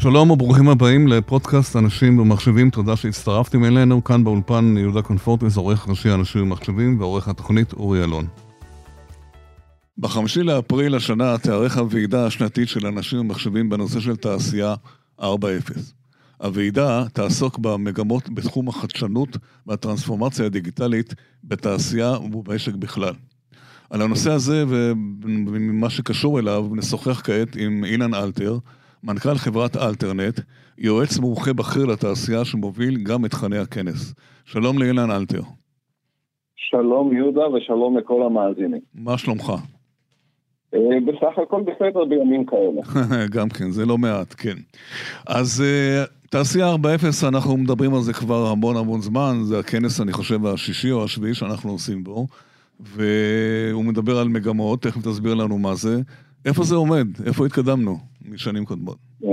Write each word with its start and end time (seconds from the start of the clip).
שלום 0.00 0.30
וברוכים 0.30 0.68
הבאים 0.68 1.08
לפודקאסט 1.08 1.76
אנשים 1.76 2.18
ומחשבים, 2.18 2.70
תודה 2.70 2.96
שהצטרפתם 2.96 3.64
אלינו. 3.64 4.04
כאן 4.04 4.24
באולפן 4.24 4.74
יהודה 4.78 5.02
קונפורטס, 5.02 5.56
עורך 5.56 5.88
ראשי 5.88 6.10
אנשים 6.10 6.42
ומחשבים 6.42 7.00
ועורך 7.00 7.28
התוכנית 7.28 7.72
אורי 7.72 8.04
אלון. 8.04 8.26
בחמישי 9.98 10.42
לאפריל 10.42 10.94
השנה 10.94 11.38
תיארך 11.38 11.76
הוועידה 11.76 12.26
השנתית 12.26 12.68
של 12.68 12.86
אנשים 12.86 13.20
ומחשבים 13.20 13.68
בנושא 13.68 14.00
של 14.00 14.16
תעשייה 14.16 14.74
4.0. 15.20 15.24
הוועידה 16.42 17.04
תעסוק 17.12 17.58
במגמות 17.58 18.30
בתחום 18.30 18.68
החדשנות 18.68 19.36
והטרנספורמציה 19.66 20.46
הדיגיטלית 20.46 21.14
בתעשייה 21.44 22.10
ובמשק 22.10 22.74
בכלל. 22.74 23.14
על 23.90 24.02
הנושא 24.02 24.30
הזה 24.30 24.64
ומה 24.68 25.90
שקשור 25.90 26.38
אליו 26.38 26.66
נשוחח 26.72 27.20
כעת 27.24 27.56
עם 27.56 27.84
אילן 27.84 28.14
אלתר, 28.14 28.58
מנכ"ל 29.04 29.34
חברת 29.34 29.76
אלטרנט, 29.76 30.40
יועץ 30.78 31.18
מומחה 31.18 31.52
בכיר 31.52 31.86
לתעשייה 31.86 32.44
שמוביל 32.44 32.96
גם 33.02 33.24
את 33.24 33.30
תכני 33.30 33.58
הכנס. 33.58 34.14
שלום 34.44 34.78
לאילן 34.78 35.10
אלתר. 35.10 35.42
שלום 36.56 37.16
יהודה 37.16 37.48
ושלום 37.48 37.98
לכל 37.98 38.22
המאזינים. 38.22 38.80
מה 38.94 39.18
שלומך? 39.18 39.52
אה, 40.74 40.80
בסך 41.06 41.38
הכל 41.42 41.62
בסדר 41.62 42.04
בימים 42.04 42.46
כאלה. 42.46 43.06
גם 43.36 43.48
כן, 43.48 43.70
זה 43.70 43.86
לא 43.86 43.98
מעט, 43.98 44.34
כן. 44.38 44.56
אז 45.26 45.64
אה, 45.66 46.04
תעשייה 46.30 46.74
4.0, 46.74 47.28
אנחנו 47.28 47.56
מדברים 47.56 47.94
על 47.94 48.00
זה 48.00 48.12
כבר 48.12 48.46
המון 48.46 48.76
המון 48.76 49.00
זמן, 49.00 49.32
זה 49.42 49.58
הכנס, 49.58 50.00
אני 50.00 50.12
חושב, 50.12 50.46
השישי 50.46 50.92
או 50.92 51.04
השביעי 51.04 51.34
שאנחנו 51.34 51.70
עושים 51.70 52.04
בו, 52.04 52.26
והוא 52.80 53.84
מדבר 53.84 54.18
על 54.18 54.28
מגמות, 54.28 54.82
תכף 54.82 55.02
תסביר 55.02 55.34
לנו 55.34 55.58
מה 55.58 55.74
זה. 55.74 56.00
איפה 56.44 56.64
זה 56.64 56.74
עומד? 56.74 57.06
איפה 57.26 57.46
התקדמנו 57.46 57.98
משנים 58.32 58.64
קודמות? 58.64 58.96
אה, 59.24 59.30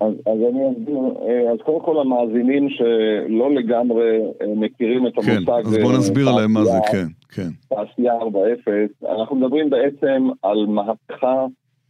אז, 0.00 0.12
אז 0.26 0.38
אני 0.50 0.72
אסביר, 0.72 0.98
אה, 0.98 1.52
אז 1.52 1.58
קודם 1.64 1.80
כל 1.84 2.00
המאזינים 2.00 2.68
שלא 2.70 3.54
לגמרי 3.54 4.20
אה, 4.42 4.46
מכירים 4.56 5.06
את 5.06 5.12
כן, 5.14 5.30
המושג... 5.30 5.62
כן, 5.62 5.68
אז 5.68 5.78
בוא 5.82 5.92
נסביר 5.92 6.32
להם 6.36 6.52
מה 6.52 6.64
זה, 6.64 6.78
כן, 6.92 7.06
כן. 7.34 7.48
תעשייה 7.68 8.12
4.0, 8.12 9.08
אנחנו 9.12 9.36
מדברים 9.36 9.70
בעצם 9.70 10.28
על 10.42 10.66
מהפכה 10.66 11.46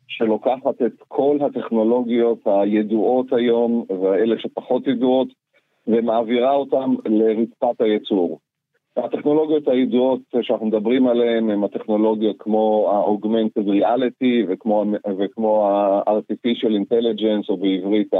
שלוקחת 0.08 0.82
את 0.86 0.92
כל 1.08 1.38
הטכנולוגיות 1.40 2.38
הידועות 2.46 3.32
היום, 3.32 3.84
ואלה 4.02 4.34
שפחות 4.38 4.86
ידועות, 4.86 5.28
ומעבירה 5.86 6.52
אותן 6.52 6.90
לרצפת 7.06 7.80
הייצור. 7.80 8.38
הטכנולוגיות 8.96 9.68
הידועות 9.68 10.20
שאנחנו 10.42 10.66
מדברים 10.66 11.06
עליהן 11.06 11.50
הן 11.50 11.64
הטכנולוגיות 11.64 12.36
כמו 12.38 12.90
ה-Augmented 12.90 13.66
Reality 13.68 14.44
וכמו, 14.48 14.84
וכמו 15.18 15.66
ה-Artificial 15.66 16.70
Intelligence, 16.70 17.46
או 17.48 17.56
בעברית 17.56 18.10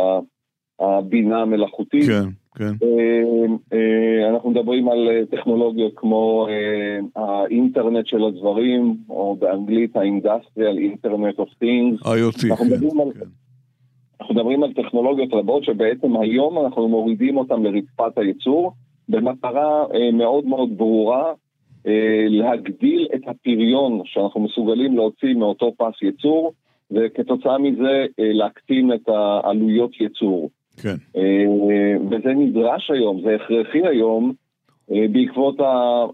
הבינה 0.80 1.42
המלאכותית. 1.42 2.04
כן, 2.06 2.24
כן. 2.56 2.72
אה, 2.86 3.46
אה, 3.72 4.30
אנחנו 4.30 4.50
מדברים 4.50 4.88
על 4.88 5.08
טכנולוגיות 5.30 5.92
כמו 5.96 6.46
אה, 6.48 6.98
האינטרנט 7.22 8.06
של 8.06 8.24
הדברים, 8.24 8.96
או 9.08 9.36
באנגלית 9.38 9.96
ה-Industrial 9.96 10.76
Internet 10.94 11.40
of 11.40 11.48
Things. 11.64 12.02
IoT, 12.06 12.42
כן. 12.42 12.50
על- 13.00 13.12
כן. 13.12 13.26
אנחנו 14.20 14.34
מדברים 14.34 14.62
על 14.62 14.72
טכנולוגיות 14.72 15.32
רבות 15.34 15.64
שבעצם 15.64 16.16
היום 16.16 16.58
אנחנו 16.64 16.88
מורידים 16.88 17.36
אותן 17.36 17.62
לרצפת 17.62 18.18
הייצור 18.18 18.72
במטרה 19.08 19.84
אה, 19.94 20.10
מאוד 20.12 20.44
מאוד 20.44 20.78
ברורה 20.78 21.32
אה, 21.86 22.24
להגדיל 22.28 23.08
את 23.14 23.20
הפריון 23.26 24.00
שאנחנו 24.04 24.40
מסוגלים 24.40 24.96
להוציא 24.96 25.34
מאותו 25.34 25.72
פס 25.78 26.02
ייצור 26.02 26.52
וכתוצאה 26.90 27.58
מזה 27.58 28.06
אה, 28.20 28.32
להקטין 28.32 28.92
את 28.92 29.08
העלויות 29.08 30.00
ייצור. 30.00 30.50
כן. 30.82 30.94
וזה 32.10 32.28
נדרש 32.36 32.90
היום, 32.90 33.20
זה 33.24 33.34
הכרחי 33.34 33.86
היום 33.86 34.32
בעקבות 34.88 35.56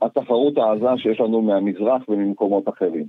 התחרות 0.03 0.59
העזה 0.59 0.87
שיש 0.97 1.21
לנו 1.21 1.43
מהמזרח 1.43 2.09
וממקומות 2.09 2.69
אחרים. 2.69 3.05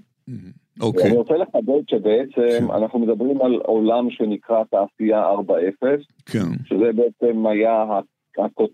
אוקיי, 0.82 1.04
אני 1.04 1.18
רוצה 1.18 1.34
לחדד 1.38 1.90
שבעצם 1.90 2.68
כן. 2.68 2.72
אנחנו 2.76 3.00
מדברים 3.00 3.42
על 3.42 3.54
עולם 3.54 4.10
שנקרא 4.10 4.64
תעשייה 4.64 5.24
4.0, 5.32 5.88
כן. 6.26 6.40
שזה 6.66 6.90
בעצם 6.96 7.48
היה, 7.48 8.00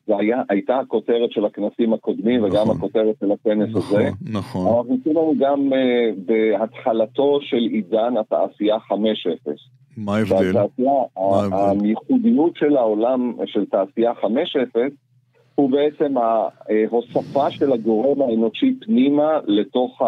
זה 0.07 0.13
היה, 0.19 0.41
הייתה 0.49 0.79
הכותרת 0.79 1.31
של 1.31 1.45
הכנסים 1.45 1.93
הקודמים 1.93 2.43
וגם 2.43 2.63
נכון. 2.63 2.77
הכותרת 2.77 3.15
של 3.19 3.31
הכנס 3.31 3.69
נכון, 3.69 3.99
הזה. 3.99 4.09
נכון. 4.31 4.67
אנחנו 4.67 4.93
נמצאים 4.93 5.15
לנו 5.15 5.33
גם 5.39 5.69
uh, 5.73 6.19
בהתחלתו 6.25 7.39
של 7.41 7.57
עידן 7.57 8.13
התעשייה 8.19 8.77
5.0. 8.77 9.51
מה 9.97 10.15
ההבדל? 10.17 10.57
הייחודיות 11.83 12.55
של 12.55 12.77
העולם 12.77 13.33
של 13.45 13.65
תעשייה 13.65 14.11
5.0 14.11 14.79
הוא 15.55 15.71
בעצם 15.71 16.13
ההוספה 16.17 17.51
של 17.51 17.73
הגורם 17.73 18.21
האנושי 18.21 18.79
פנימה 18.85 19.39
לתוך, 19.47 20.01
ה, 20.01 20.05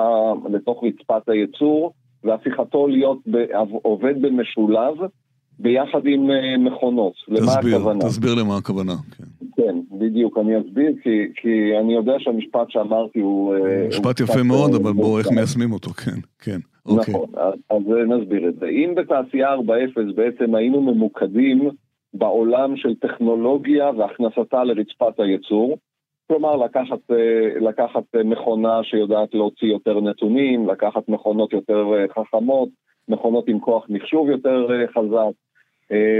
לתוך 0.49 0.83
רצפת 0.83 1.29
הייצור 1.29 1.93
והפיכתו 2.23 2.88
להיות 2.88 3.17
ב, 3.27 3.38
עובד 3.81 4.21
במשולב 4.21 4.93
ביחד 5.59 6.05
עם 6.05 6.31
אה, 6.31 6.57
מכונות. 6.57 7.13
למה 7.27 7.47
תסביר, 7.47 7.75
הכוונה? 7.75 7.99
תסביר 7.99 8.35
למה 8.35 8.57
הכוונה. 8.57 8.93
כן. 9.17 9.23
כן, 9.59 9.97
בדיוק, 9.99 10.37
אני 10.37 10.59
אסביר 10.59 10.91
כי, 11.03 11.27
כי 11.35 11.77
אני 11.79 11.93
יודע 11.93 12.13
שהמשפט 12.19 12.69
שאמרתי 12.69 13.19
הוא... 13.19 13.55
אה, 13.55 13.87
משפט 13.87 14.19
הוא 14.19 14.27
יפה 14.29 14.43
מאוד, 14.43 14.71
אה, 14.71 14.77
אבל 14.77 14.93
בואו 14.93 15.19
איך. 15.19 15.27
מיישמים 15.31 15.71
אותו, 15.71 15.89
כן, 15.89 16.19
כן. 16.39 16.59
אוקיי. 16.85 17.13
נכון, 17.13 17.29
אז, 17.37 17.53
אז 17.69 17.83
נסביר 18.07 18.49
את 18.49 18.55
זה. 18.59 18.65
אם 18.65 18.93
בתעשייה 18.95 19.55
4.0 19.55 19.61
בעצם 20.15 20.55
היינו 20.55 20.81
ממוקדים 20.81 21.69
בעולם 22.13 22.77
של 22.77 22.95
טכנולוגיה 22.95 23.89
והכנסתה 23.97 24.63
לרצפת 24.63 25.19
הייצור, 25.19 25.77
כלומר 26.27 26.55
לקחת, 26.55 27.11
אה, 27.11 27.59
לקחת 27.61 28.03
אה, 28.15 28.23
מכונה 28.23 28.83
שיודעת 28.83 29.33
להוציא 29.33 29.67
יותר 29.67 29.99
נתונים, 29.99 30.69
לקחת 30.69 31.09
מכונות 31.09 31.53
יותר 31.53 31.85
אה, 31.93 32.05
חכמות, 32.23 32.69
מכונות 33.07 33.47
עם 33.47 33.59
כוח 33.59 33.85
מחשוב 33.89 34.29
יותר 34.29 34.67
אה, 34.71 34.87
חזק, 34.87 35.13
אה, 35.13 35.48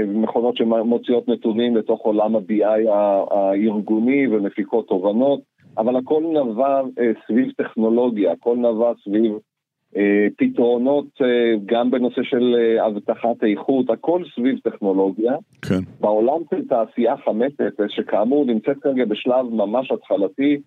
מכונות 0.06 0.56
שמוציאות 0.56 1.28
נתונים 1.28 1.76
לתוך 1.76 2.00
עולם 2.00 2.36
ה-BI 2.36 2.90
הארגוני 3.30 4.26
ומפיקות 4.26 4.88
תובנות, 4.88 5.40
אבל 5.78 5.96
הכל 5.96 6.22
נבע 6.22 6.80
אה, 6.98 7.10
סביב 7.26 7.50
טכנולוגיה, 7.56 8.32
הכל 8.32 8.56
נבע 8.56 8.92
סביב 9.04 9.32
אה, 9.96 10.26
פתרונות 10.38 11.06
אה, 11.22 11.54
גם 11.66 11.90
בנושא 11.90 12.22
של 12.22 12.56
אה, 12.58 12.86
אבטחת 12.86 13.44
איכות, 13.44 13.90
הכל 13.90 14.22
סביב 14.34 14.58
טכנולוגיה. 14.58 15.32
כן, 15.62 15.80
בעולם 16.00 16.40
של 16.50 16.68
תעשייה 16.68 17.14
5.0, 17.14 17.30
שכאמור 17.88 18.44
נמצאת 18.44 18.76
כרגע 18.82 19.04
בשלב 19.04 19.46
ממש 19.50 19.92
התחלתי, 19.92 20.60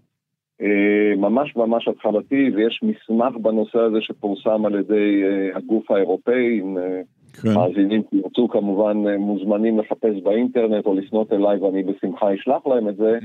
אה, 0.61 1.15
ממש 1.17 1.55
ממש 1.55 1.87
התחלתי, 1.87 2.49
ויש 2.55 2.79
מסמך 2.83 3.35
בנושא 3.41 3.79
הזה 3.79 3.97
שפורסם 4.01 4.65
על 4.65 4.79
ידי 4.79 5.23
אה, 5.23 5.57
הגוף 5.57 5.91
האירופאי, 5.91 6.61
אה, 6.61 7.01
כן. 7.41 7.53
מאזינים 7.53 8.01
שירצו 8.09 8.47
כמובן 8.47 9.07
אה, 9.07 9.17
מוזמנים 9.17 9.79
לחפש 9.79 10.21
באינטרנט 10.23 10.85
או 10.85 10.93
לפנות 10.93 11.33
אליי 11.33 11.57
ואני 11.57 11.83
בשמחה 11.83 12.33
אשלח 12.33 12.67
להם 12.67 12.89
את 12.89 12.95
זה. 12.95 13.19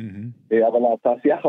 אה, 0.52 0.68
אבל 0.68 0.80
התעשייה 0.94 1.36
5.0 1.40 1.48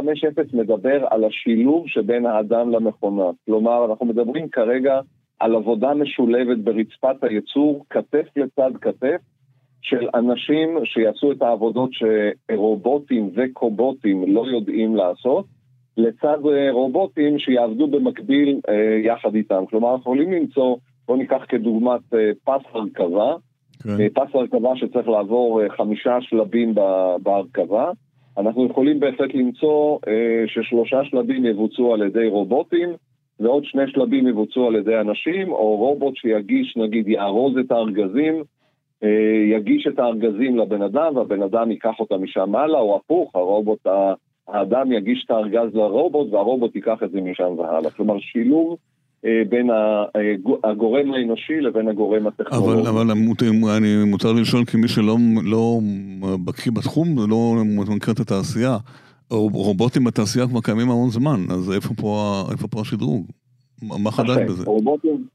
מדבר 0.54 1.06
על 1.10 1.24
השילוב 1.24 1.88
שבין 1.88 2.26
האדם 2.26 2.72
למכונה. 2.72 3.30
כלומר, 3.46 3.86
אנחנו 3.86 4.06
מדברים 4.06 4.50
כרגע 4.50 5.00
על 5.40 5.56
עבודה 5.56 5.94
משולבת 5.94 6.58
ברצפת 6.58 7.24
הייצור, 7.24 7.86
כתף 7.90 8.28
לצד 8.36 8.72
כתף, 8.82 9.22
של 9.82 10.08
אנשים 10.16 10.78
שיעשו 10.86 11.32
את 11.32 11.42
העבודות 11.42 11.90
שרובוטים 11.94 13.30
וקובוטים 13.36 14.36
לא 14.36 14.46
יודעים 14.48 14.96
לעשות, 14.96 15.46
לצד 15.98 16.38
אה, 16.52 16.72
רובוטים 16.72 17.40
שיעבדו 17.40 17.88
במקביל 17.88 18.60
אה, 18.70 19.00
יחד 19.04 19.36
איתם. 19.36 19.64
כלומר, 19.70 19.96
אנחנו 19.96 20.02
יכולים 20.02 20.32
למצוא, 20.32 20.76
בואו 21.10 21.20
ניקח 21.20 21.46
כדוגמת 21.50 22.14
אה, 22.14 22.32
פס 22.44 22.66
הרכבה, 22.74 23.36
כן. 23.84 23.90
אה, 23.90 24.08
פס 24.14 24.36
הרכבה 24.36 24.70
שצריך 24.76 25.08
לעבור 25.08 25.62
אה, 25.62 25.70
חמישה 25.70 26.18
שלבים 26.22 26.76
בהרכבה. 27.24 27.92
אנחנו 28.38 28.66
יכולים 28.66 29.00
בהחלט 29.00 29.34
למצוא 29.34 30.00
ששלושה 30.48 31.04
שלבים 31.04 31.46
יבוצעו 31.46 31.94
על 31.94 32.02
ידי 32.02 32.28
רובוטים, 32.28 32.90
ועוד 33.40 33.66
שני 33.66 33.82
שלבים 33.88 34.28
יבוצעו 34.28 34.68
על 34.68 34.76
ידי 34.76 35.00
אנשים, 35.00 35.52
או 35.52 35.76
רובוט 35.76 36.16
שיגיש, 36.16 36.78
נגיד, 36.78 37.08
יארוז 37.08 37.58
את 37.58 37.72
הארגזים, 37.72 38.44
יגיש 39.52 39.88
את 39.88 40.00
הארגזים 40.00 40.58
לבן 40.58 40.82
אדם, 40.82 41.16
והבן 41.16 41.44
אדם 41.44 41.72
ייקח 41.72 42.00
אותם 42.00 42.24
משם 42.24 42.56
הלאה, 42.56 42.80
או 42.80 42.96
הפוך, 42.96 43.36
הרובוט, 43.36 43.88
האדם 44.48 44.92
יגיש 44.92 45.24
את 45.26 45.32
הארגז 45.32 45.76
לרובוט, 45.76 46.34
והרובוט 46.34 46.76
ייקח 46.76 47.04
את 47.04 47.12
זה 47.12 47.22
משם 47.22 47.54
והלאה. 47.58 47.92
כלומר, 47.92 48.20
שילוב 48.20 48.78
בין 49.24 49.70
הגו- 50.16 50.60
הגורם 50.64 51.14
האנושי 51.14 51.62
לבין 51.62 51.88
הגורם 51.88 52.28
הטכנולוגי. 52.28 52.80
אבל, 52.82 52.88
אבל 52.88 53.12
אני, 53.78 54.04
מותר 54.06 54.34
לי 54.34 54.42
לשאול 54.42 54.66
כמי 54.66 54.88
שלא 54.88 55.18
לא 55.44 55.80
בקיא 56.46 56.72
בתחום, 56.72 57.16
לא 57.30 57.56
מכיר 57.96 58.14
את 58.14 58.20
התעשייה. 58.20 58.78
רובוטים 59.32 60.04
בתעשייה 60.04 60.48
כבר 60.48 60.62
קיימים 60.62 60.90
המון 60.90 61.10
זמן, 61.10 61.40
אז 61.50 61.72
איפה 61.72 61.94
פה, 61.94 62.44
איפה 62.52 62.68
פה 62.68 62.82
השדרוג? 62.82 63.26
מה- 63.82 64.12
חדש 64.12 64.38
בזה? 64.48 64.64
רובוטים, 64.66 65.26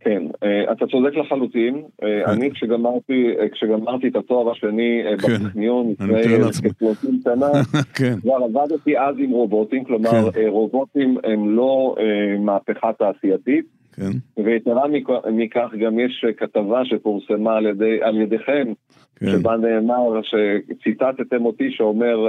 כן, 0.00 0.22
אה, 0.42 0.72
אתה 0.72 0.86
צודק 0.86 1.16
לחלוטין. 1.16 1.82
אה, 2.02 2.08
כן. 2.26 2.30
אני 2.30 2.50
כשגמרתי, 2.50 3.34
אה, 3.40 3.48
כשגמרתי 3.48 4.08
את 4.08 4.16
התואר 4.16 4.50
השני 4.50 5.02
כן. 5.18 5.34
בטכניון 5.34 5.90
לפני 5.90 6.22
כ-30 6.24 7.08
שנה, 7.24 7.50
כן. 7.98 8.20
כבר 8.20 8.36
עבדתי 8.44 8.98
אז 8.98 9.14
עם 9.18 9.30
רובוטים, 9.30 9.84
כלומר. 9.84 10.30
רובוטים 10.48 11.16
הם 11.24 11.56
לא 11.56 11.94
מהפכה 12.40 12.90
תעשייתית. 12.98 13.64
כן. 13.92 14.42
ויתרה 14.44 14.82
מכך 15.32 15.70
גם 15.80 16.00
יש 16.00 16.24
כתבה 16.36 16.84
שפורסמה 16.84 17.56
על, 17.56 17.66
ידי, 17.66 17.98
על 18.02 18.20
ידיכם, 18.20 18.72
כן. 19.20 19.26
שבה 19.30 19.56
נאמר 19.56 20.20
שציטטתם 20.22 21.44
אותי 21.44 21.70
שאומר 21.70 22.26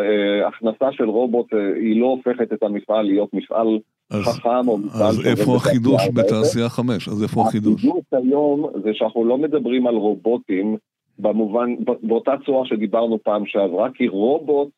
הכנסה 0.47 0.91
של 0.91 1.03
רובוט 1.09 1.53
היא 1.75 2.01
לא 2.01 2.05
הופכת 2.05 2.53
את 2.53 2.63
המפעל 2.63 3.05
להיות 3.05 3.33
מפעל 3.33 3.79
אז, 4.11 4.23
חכם 4.23 4.67
או 4.67 4.77
מפעל... 4.77 5.07
אז 5.07 5.27
איפה 5.27 5.55
החידוש 5.55 6.01
בתעשייה 6.13 6.69
5? 6.69 7.07
אז 7.07 7.23
איפה 7.23 7.41
החידוש? 7.41 7.85
החידוש 7.85 8.03
היום 8.11 8.69
זה 8.83 8.89
שאנחנו 8.93 9.25
לא 9.25 9.37
מדברים 9.37 9.87
על 9.87 9.95
רובוטים 9.95 10.77
במובן, 11.19 11.75
באותה 12.03 12.31
צורה 12.45 12.65
שדיברנו 12.65 13.19
פעם 13.23 13.45
שעברה, 13.45 13.89
כי 13.93 14.07
רובוט, 14.07 14.69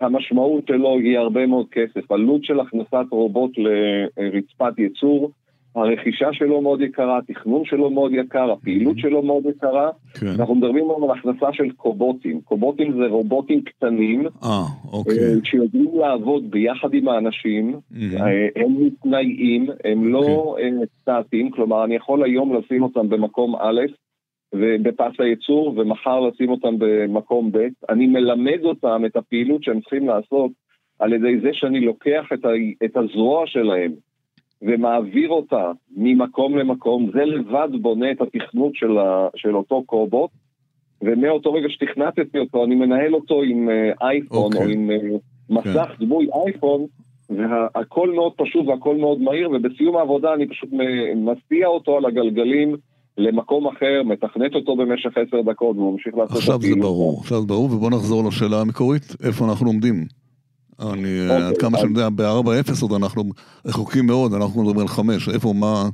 המשמעות 0.00 0.66
שלו 0.66 0.98
היא 0.98 1.18
הרבה 1.18 1.46
מאוד 1.46 1.66
כסף. 1.70 2.12
עלות 2.12 2.44
של 2.44 2.60
הכנסת 2.60 3.06
רובוט 3.10 3.50
לרצפת 3.58 4.78
ייצור 4.78 5.30
הרכישה 5.76 6.28
שלו 6.32 6.60
מאוד 6.60 6.80
יקרה, 6.80 7.18
התכנון 7.18 7.64
שלו 7.64 7.90
מאוד 7.90 8.12
יקר, 8.14 8.52
הפעילות 8.52 8.98
שלו 8.98 9.22
מאוד 9.22 9.46
יקרה. 9.46 9.90
כן. 10.14 10.26
אנחנו 10.38 10.54
מדברים 10.54 10.84
על 10.90 11.10
הכנסה 11.18 11.46
של 11.52 11.70
קובוטים. 11.70 12.40
קובוטים 12.40 12.92
זה 12.92 13.06
רובוטים 13.06 13.62
קטנים, 13.62 14.26
아, 14.26 14.44
אה, 14.44 14.64
אוקיי. 14.92 15.18
אה, 15.18 15.34
שיודעים 15.44 15.90
לעבוד 15.94 16.50
ביחד 16.50 16.94
עם 16.94 17.08
האנשים, 17.08 17.74
mm-hmm. 17.74 18.22
הם 18.56 18.86
מתנאים, 18.86 19.66
הם 19.84 20.12
לא 20.12 20.18
אוקיי. 20.18 20.72
סטטיים, 21.00 21.50
כלומר 21.50 21.84
אני 21.84 21.94
יכול 21.94 22.24
היום 22.24 22.54
לשים 22.54 22.82
אותם 22.82 23.08
במקום 23.08 23.56
א', 23.56 23.80
בפס 24.54 25.12
הייצור, 25.18 25.74
ומחר 25.76 26.20
לשים 26.20 26.50
אותם 26.50 26.74
במקום 26.78 27.52
ב', 27.52 27.68
אני 27.88 28.06
מלמד 28.06 28.64
אותם 28.64 29.02
את 29.06 29.16
הפעילות 29.16 29.62
שהם 29.62 29.80
צריכים 29.80 30.08
לעשות 30.08 30.50
על 30.98 31.12
ידי 31.12 31.40
זה 31.40 31.48
שאני 31.52 31.80
לוקח 31.80 32.24
את, 32.34 32.44
ה, 32.44 32.48
את 32.84 32.96
הזרוע 32.96 33.46
שלהם. 33.46 33.92
ומעביר 34.62 35.30
אותה 35.30 35.70
ממקום 35.96 36.58
למקום, 36.58 37.10
זה 37.14 37.24
לבד 37.24 37.68
בונה 37.80 38.10
את 38.10 38.20
התכנות 38.20 38.74
של, 38.74 38.98
ה, 38.98 39.28
של 39.36 39.56
אותו 39.56 39.82
קובוט, 39.86 40.30
ומאותו 41.02 41.52
רגע 41.52 41.68
שתכנתתי 41.68 42.38
אותו, 42.38 42.64
אני 42.64 42.74
מנהל 42.74 43.14
אותו 43.14 43.42
עם 43.42 43.68
אייפון 44.02 44.52
uh, 44.52 44.54
okay. 44.54 44.58
או 44.58 44.62
אוקיי. 44.62 44.74
עם 44.74 44.90
uh, 44.90 45.18
מסך 45.50 45.90
okay. 45.90 45.96
כן. 45.98 46.04
דמוי 46.04 46.28
אייפון, 46.34 46.86
והכל 47.30 48.14
מאוד 48.14 48.32
פשוט 48.36 48.66
והכל 48.66 48.96
מאוד 48.96 49.20
מהיר, 49.20 49.50
ובסיום 49.50 49.96
העבודה 49.96 50.34
אני 50.34 50.48
פשוט 50.48 50.70
מסיע 51.16 51.66
אותו 51.66 51.96
על 51.96 52.06
הגלגלים 52.06 52.76
למקום 53.18 53.66
אחר, 53.66 54.02
מתכנת 54.04 54.54
אותו 54.54 54.76
במשך 54.76 55.10
עשר 55.16 55.42
דקות, 55.42 55.76
והוא 55.76 55.92
ממשיך 55.92 56.14
לעשות 56.14 56.30
את 56.30 56.42
הפעילות. 56.42 56.60
עכשיו 56.60 56.74
זה 56.74 56.80
ברור, 56.80 57.18
עכשיו 57.20 57.40
זה 57.40 57.46
ברור, 57.46 57.64
ובוא 57.64 57.90
נחזור 57.90 58.24
לשאלה 58.28 58.60
המקורית, 58.60 59.02
איפה 59.26 59.44
אנחנו 59.44 59.66
עומדים? 59.66 60.21
אני, 60.82 61.28
okay, 61.28 61.32
אוקיי, 61.32 61.46
עד 61.46 61.56
כמה 61.56 61.78
שאני 61.78 61.90
יודע, 61.90 62.08
ב-4-0 62.08 62.82
עוד 62.82 62.92
אנחנו 63.02 63.22
רחוקים 63.66 64.06
מאוד, 64.06 64.34
אנחנו 64.34 64.62
מדברים 64.62 64.78
על 64.78 64.88
5, 64.88 65.28
איפה, 65.28 65.52
מה, 65.52 65.88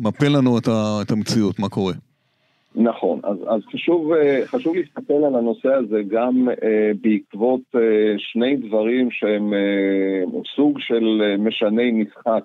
מפה 0.00 0.28
לנו 0.28 0.58
את, 0.58 0.68
ה, 0.68 0.98
את 1.02 1.10
המציאות, 1.10 1.58
מה 1.58 1.68
קורה? 1.68 1.92
נכון, 2.74 3.20
אז, 3.24 3.36
אז 3.46 3.60
חשוב, 3.72 4.12
אה, 4.12 4.42
חשוב 4.46 4.74
להסתכל 4.76 5.24
על 5.26 5.34
הנושא 5.34 5.68
הזה 5.68 6.02
גם 6.08 6.48
אה, 6.48 6.90
בעקבות 7.00 7.60
אה, 7.74 7.80
שני 8.18 8.56
דברים 8.56 9.08
שהם 9.10 9.54
אה, 9.54 10.40
סוג 10.56 10.78
של 10.80 11.22
אה, 11.22 11.36
משני 11.36 11.90
משחק, 11.90 12.44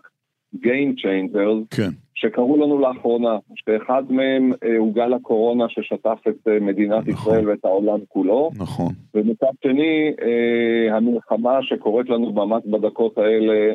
Game 0.55 0.93
Changers, 1.03 1.75
כן. 1.77 1.89
שקרו 2.21 2.57
לנו 2.57 2.79
לאחרונה, 2.79 3.37
שאחד 3.55 4.03
מהם 4.09 4.53
אה, 4.63 4.77
הוא 4.77 4.93
גל 4.93 5.13
הקורונה 5.13 5.65
ששטף 5.69 6.19
את 6.29 6.47
אה, 6.47 6.59
מדינת 6.59 7.07
נכון. 7.07 7.13
ישראל 7.13 7.49
ואת 7.49 7.65
העולם 7.65 7.99
כולו. 8.07 8.49
נכון. 8.57 8.93
ומצד 9.13 9.51
שני, 9.63 10.11
אה, 10.21 10.97
המלחמה 10.97 11.63
שקורית 11.63 12.09
לנו 12.09 12.33
ממש 12.33 12.63
בדקות 12.65 13.17
האלה 13.17 13.73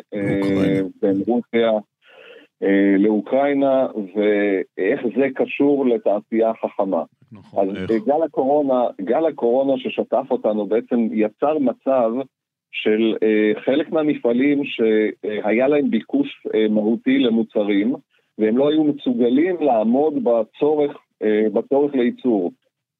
בין 1.03 1.17
רוסיה 1.27 1.71
לאוקראינה, 2.99 3.87
ואיך 4.15 5.01
זה 5.17 5.27
קשור 5.35 5.87
לתעשייה 5.87 6.53
חכמה. 6.55 7.03
נכון, 7.33 7.71
אז 7.71 7.77
איך? 7.77 8.05
גל 8.07 8.23
הקורונה, 8.25 8.85
גל 9.01 9.27
הקורונה 9.27 9.73
ששטף 9.77 10.27
אותנו 10.31 10.67
בעצם 10.67 11.09
יצר 11.13 11.59
מצב 11.59 12.11
של 12.73 13.17
חלק 13.65 13.93
מהמפעלים 13.93 14.63
שהיה 14.65 15.69
להם 15.69 15.91
ביקוש 15.91 16.47
מהותי 16.71 17.19
למוצרים, 17.19 17.95
והם 18.39 18.59
לא 18.59 18.71
היו 18.71 18.85
מסוגלים 18.85 19.57
לעמוד 19.61 20.15
בצורך, 20.25 20.97
אה, 21.23 21.47
בצורך 21.53 21.95
לייצור. 21.95 22.53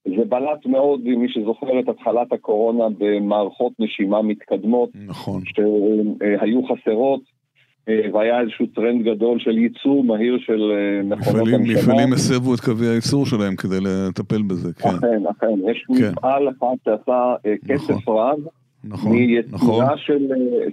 זה 0.05 0.25
בלט 0.29 0.67
מאוד, 0.67 1.01
מי 1.05 1.29
שזוכר 1.29 1.81
את 1.81 1.89
התחלת 1.89 2.33
הקורונה 2.33 2.85
במערכות 2.99 3.73
נשימה 3.79 4.23
מתקדמות, 4.23 4.91
נכון. 5.07 5.43
שהיו 5.45 6.61
חסרות, 6.65 7.21
אה, 7.89 8.01
והיה 8.13 8.41
איזשהו 8.41 8.67
טרנד 8.67 9.05
גדול 9.05 9.39
של 9.39 9.59
ייצור 9.59 10.05
מהיר 10.05 10.39
של 10.39 10.73
אה, 10.73 11.17
מכונות 11.17 11.49
הנשמה. 11.49 11.75
מפעלים 11.75 12.13
הסבו 12.13 12.55
את 12.55 12.61
קווי 12.61 12.87
הייצור 12.87 13.27
שלהם 13.27 13.57
כדי 13.57 13.79
לטפל 13.81 14.43
בזה, 14.43 14.73
כן. 14.73 14.89
אכן, 14.89 15.27
אכן. 15.31 15.71
יש 15.71 15.85
כן. 15.99 16.11
מפעל 16.13 16.49
אחד 16.49 16.75
שעשה 16.85 17.35
כסף 17.69 17.91
נכון. 17.91 18.17
רב. 18.19 18.39
נכון, 18.89 19.13
מייצור 19.13 19.45
נכון. 19.53 19.85
של, 19.97 20.29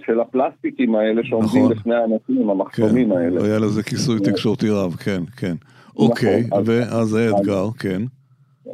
של 0.06 0.20
הפלסטיקים 0.20 0.94
האלה 0.94 1.22
שעומדים 1.24 1.62
נכון. 1.62 1.72
לפני 1.72 1.94
האנשים, 1.94 2.50
המחסומים 2.50 3.10
כן, 3.10 3.16
האלה. 3.16 3.44
היה 3.44 3.58
לזה 3.58 3.82
כיסוי 3.82 4.18
כן. 4.18 4.30
תקשורתי 4.30 4.70
רב, 4.70 4.92
כן, 4.94 5.22
כן. 5.36 5.54
נכון, 5.94 6.06
אוקיי, 6.06 6.44
אז, 6.52 6.68
ואז 6.68 7.14
האתגר, 7.14 7.64
אז, 7.64 7.76
כן. 7.78 8.02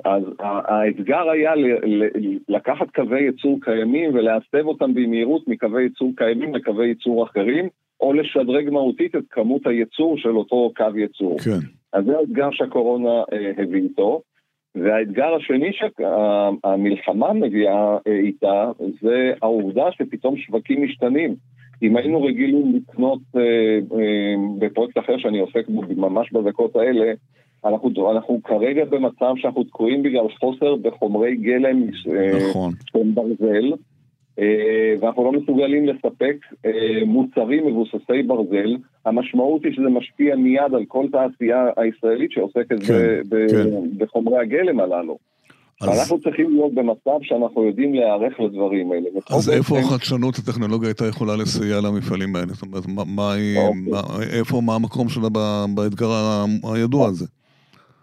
אז 0.04 0.22
האתגר 0.40 1.30
היה 1.30 1.54
ל, 1.54 1.66
ל, 1.84 2.08
לקחת 2.48 2.90
קווי 2.94 3.20
ייצור 3.20 3.58
קיימים 3.62 4.14
ולהסב 4.14 4.66
אותם 4.66 4.94
במהירות 4.94 5.48
מקווי 5.48 5.82
ייצור 5.82 6.12
קיימים 6.16 6.54
לקווי 6.54 6.88
ייצור 6.88 7.24
אחרים, 7.24 7.68
או 8.00 8.12
לשדרג 8.12 8.70
מהותית 8.70 9.16
את 9.16 9.24
כמות 9.30 9.66
הייצור 9.66 10.18
של 10.18 10.36
אותו 10.36 10.72
קו 10.76 10.98
ייצור. 10.98 11.38
כן. 11.38 11.58
אז 11.92 12.04
זה 12.04 12.18
האתגר 12.18 12.48
שהקורונה 12.52 13.22
אה, 13.32 13.62
הביא 13.62 13.82
איתו. 13.82 14.20
והאתגר 14.74 15.34
השני 15.34 15.70
שהמלחמה 15.72 17.32
מביאה 17.32 17.96
אה, 18.06 18.12
איתה 18.12 18.70
זה 19.02 19.32
העובדה 19.42 19.92
שפתאום 19.92 20.36
שווקים 20.36 20.84
משתנים. 20.84 21.34
אם 21.82 21.96
היינו 21.96 22.22
רגילים 22.22 22.72
לקנות 22.76 23.20
אה, 23.36 23.40
אה, 23.98 24.34
בפרויקט 24.58 24.98
אחר 24.98 25.18
שאני 25.18 25.38
עוסק 25.38 25.68
בו 25.68 25.82
ממש 25.96 26.32
בדקות 26.32 26.76
האלה, 26.76 27.12
אנחנו, 27.64 28.12
אנחנו 28.12 28.40
כרגע 28.44 28.84
במצב 28.84 29.32
שאנחנו 29.36 29.64
תקועים 29.64 30.02
בגלל 30.02 30.28
חוסר 30.40 30.76
בחומרי 30.76 31.36
גלם 31.36 31.82
נכון. 32.50 32.72
שהם 32.92 33.14
ברזל, 33.14 33.72
אה, 33.72 33.76
ואנחנו 35.00 35.24
לא 35.24 35.32
מסוגלים 35.32 35.86
לספק 35.86 36.36
אה, 36.66 37.04
מוצרים 37.06 37.66
מבוססי 37.66 38.22
ברזל, 38.26 38.76
המשמעות 39.06 39.64
היא 39.64 39.72
שזה 39.72 39.88
משפיע 39.88 40.36
מיד 40.36 40.74
על 40.74 40.84
כל 40.88 41.06
תעשייה 41.12 41.66
הישראלית 41.76 42.32
שעוסקת 42.32 42.82
כן, 42.86 43.20
ב- 43.28 43.50
כן. 43.50 43.68
בחומרי 43.98 44.38
הגלם 44.38 44.80
הללו. 44.80 45.18
אז... 45.80 46.00
אנחנו 46.00 46.20
צריכים 46.20 46.50
להיות 46.50 46.74
במצב 46.74 47.18
שאנחנו 47.22 47.64
יודעים 47.64 47.94
להיערך 47.94 48.40
לדברים 48.40 48.92
האלה. 48.92 49.08
אז 49.30 49.50
איפה 49.50 49.74
בעצם... 49.74 49.86
החדשנות 49.86 50.38
הטכנולוגיה 50.38 50.88
הייתה 50.88 51.06
יכולה 51.06 51.36
לסייע 51.36 51.80
למפעלים 51.80 52.36
האלה? 52.36 52.52
זאת 52.52 52.62
אומרת, 52.62 52.86
מה, 52.86 53.04
מה 53.06 53.34
אוקיי. 53.56 53.82
מה, 53.90 54.00
איפה, 54.38 54.60
מה 54.60 54.74
המקום 54.74 55.08
שלה 55.08 55.28
באתגר 55.74 56.08
הידוע 56.74 57.08
הזה? 57.08 57.26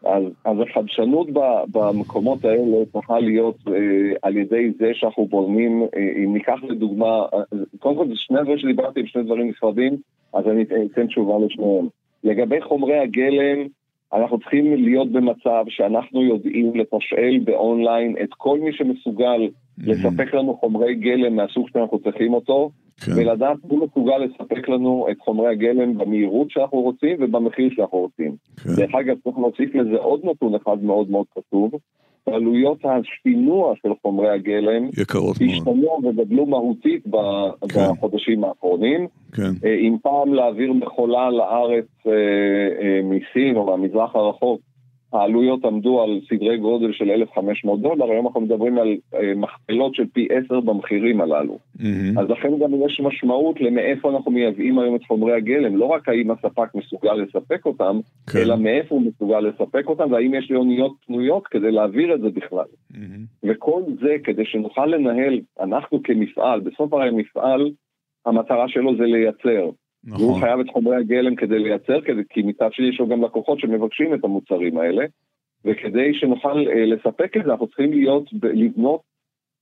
אז, 0.05 0.23
אז 0.45 0.57
החדשנות 0.59 1.27
במקומות 1.71 2.45
האלה 2.45 2.85
צריכה 2.91 3.19
להיות 3.19 3.57
אה, 3.67 3.73
על 4.21 4.37
ידי 4.37 4.71
זה 4.79 4.91
שאנחנו 4.93 5.25
בולמים, 5.25 5.83
אה, 5.95 6.23
אם 6.23 6.33
ניקח 6.33 6.59
לדוגמה, 6.69 7.25
אה, 7.33 7.39
קודם 7.79 7.95
כל 7.95 8.07
זה 8.07 8.13
שני 8.15 8.41
דברים 8.41 8.57
שדיברתי 8.57 8.99
עם 8.99 9.07
שני 9.07 9.23
דברים 9.23 9.47
נפרדים, 9.49 9.97
אז 10.33 10.47
אני 10.47 10.63
אתן 10.91 11.07
תשובה 11.07 11.45
לשניהם. 11.45 11.87
לגבי 12.23 12.61
חומרי 12.61 12.99
הגלם, 12.99 13.67
אנחנו 14.13 14.39
צריכים 14.39 14.75
להיות 14.75 15.11
במצב 15.11 15.65
שאנחנו 15.69 16.23
יודעים 16.23 16.75
לתשאל 16.75 17.39
באונליין 17.43 18.15
את 18.23 18.29
כל 18.37 18.59
מי 18.59 18.73
שמסוגל 18.73 19.47
mm-hmm. 19.47 19.83
לספק 19.87 20.33
לנו 20.33 20.53
חומרי 20.53 20.95
גלם 20.95 21.35
מהסוג 21.35 21.69
שאנחנו 21.69 21.99
צריכים 21.99 22.33
אותו, 22.33 22.69
כן. 23.01 23.11
ולדעת 23.15 23.57
מי 23.71 23.77
מסוגל 23.85 24.17
לספק 24.17 24.69
לנו 24.69 25.07
את 25.11 25.15
חומרי 25.19 25.51
הגלם 25.51 25.97
במהירות 25.97 26.51
שאנחנו 26.51 26.79
רוצים 26.79 27.17
ובמחיר 27.19 27.69
שאנחנו 27.75 27.97
רוצים. 27.97 28.35
כן. 28.63 28.69
דרך 28.75 28.95
אגב, 28.95 29.15
צריך 29.23 29.37
להוסיף 29.37 29.75
לזה 29.75 29.97
עוד 29.97 30.19
נתון 30.23 30.55
אחד 30.55 30.83
מאוד 30.83 31.09
מאוד 31.09 31.25
חשוב, 31.37 31.71
עלויות 32.25 32.77
השינוע 32.85 33.73
של 33.83 33.89
חומרי 34.01 34.29
הגלם 34.29 34.89
יקרות 35.01 35.41
מאוד. 35.41 35.51
השתנו 35.51 35.99
וגדלו 36.03 36.45
מהותית 36.45 37.03
כן. 37.69 37.79
בחודשים 37.91 38.43
האחרונים. 38.43 39.07
כן. 39.33 39.51
אה, 39.65 39.75
אם 39.75 39.97
פעם 40.01 40.33
להעביר 40.33 40.73
מכולה 40.73 41.29
לארץ 41.29 41.85
אה, 42.07 42.11
אה, 42.81 43.01
מסין 43.03 43.55
או 43.55 43.65
מהמזרח 43.65 44.15
הרחוק 44.15 44.61
העלויות 45.15 45.65
עמדו 45.65 46.01
על 46.01 46.19
סדרי 46.29 46.57
גודל 46.57 46.93
של 46.93 47.11
1,500 47.11 47.81
דולר, 47.81 48.11
היום 48.11 48.27
אנחנו 48.27 48.41
מדברים 48.41 48.77
על 48.77 48.95
אה, 49.13 49.33
מכפלות 49.35 49.95
של 49.95 50.05
פי 50.13 50.27
10 50.45 50.59
במחירים 50.59 51.21
הללו. 51.21 51.57
Mm-hmm. 51.77 52.19
אז 52.19 52.29
לכן 52.29 52.59
גם 52.59 52.83
יש 52.85 53.01
משמעות 53.03 53.61
למאיפה 53.61 54.09
אנחנו 54.09 54.31
מייבאים 54.31 54.79
היום 54.79 54.95
את 54.95 55.03
חומרי 55.03 55.33
הגלם, 55.33 55.77
לא 55.77 55.85
רק 55.85 56.09
האם 56.09 56.31
הספק 56.31 56.75
מסוגל 56.75 57.13
לספק 57.13 57.65
אותם, 57.65 57.99
כן. 58.29 58.39
אלא 58.39 58.55
מאיפה 58.55 58.95
הוא 58.95 59.01
מסוגל 59.01 59.39
לספק 59.39 59.87
אותם, 59.87 60.11
והאם 60.11 60.33
יש 60.33 60.49
לי 60.49 60.55
אוניות 60.55 60.95
פנויות 61.05 61.47
כדי 61.47 61.71
להעביר 61.71 62.15
את 62.15 62.21
זה 62.21 62.29
בכלל. 62.29 62.65
Mm-hmm. 62.91 62.95
וכל 63.43 63.81
זה 64.01 64.15
כדי 64.23 64.45
שנוכל 64.45 64.85
לנהל, 64.85 65.39
אנחנו 65.59 66.03
כמפעל, 66.03 66.59
בסוף 66.59 66.93
הרי 66.93 67.11
מפעל, 67.11 67.71
המטרה 68.25 68.67
שלו 68.67 68.95
זה 68.95 69.03
לייצר. 69.03 69.69
נכון. 70.05 70.25
והוא 70.25 70.39
חייב 70.39 70.59
את 70.59 70.69
חומרי 70.69 70.95
הגלם 70.95 71.35
כדי 71.35 71.59
לייצר, 71.59 72.01
כדי, 72.01 72.21
כי 72.29 72.41
מצד 72.41 72.69
שני 72.73 72.87
יש 72.87 72.99
לו 72.99 73.07
גם 73.07 73.23
לקוחות 73.23 73.59
שמבקשים 73.59 74.13
את 74.13 74.23
המוצרים 74.23 74.77
האלה, 74.77 75.05
וכדי 75.65 76.13
שנוכל 76.13 76.67
אה, 76.67 76.85
לספק 76.85 77.37
את 77.37 77.43
זה, 77.45 77.51
אנחנו 77.51 77.67
צריכים 77.67 77.93
להיות, 77.93 78.23
לבנות 78.43 79.01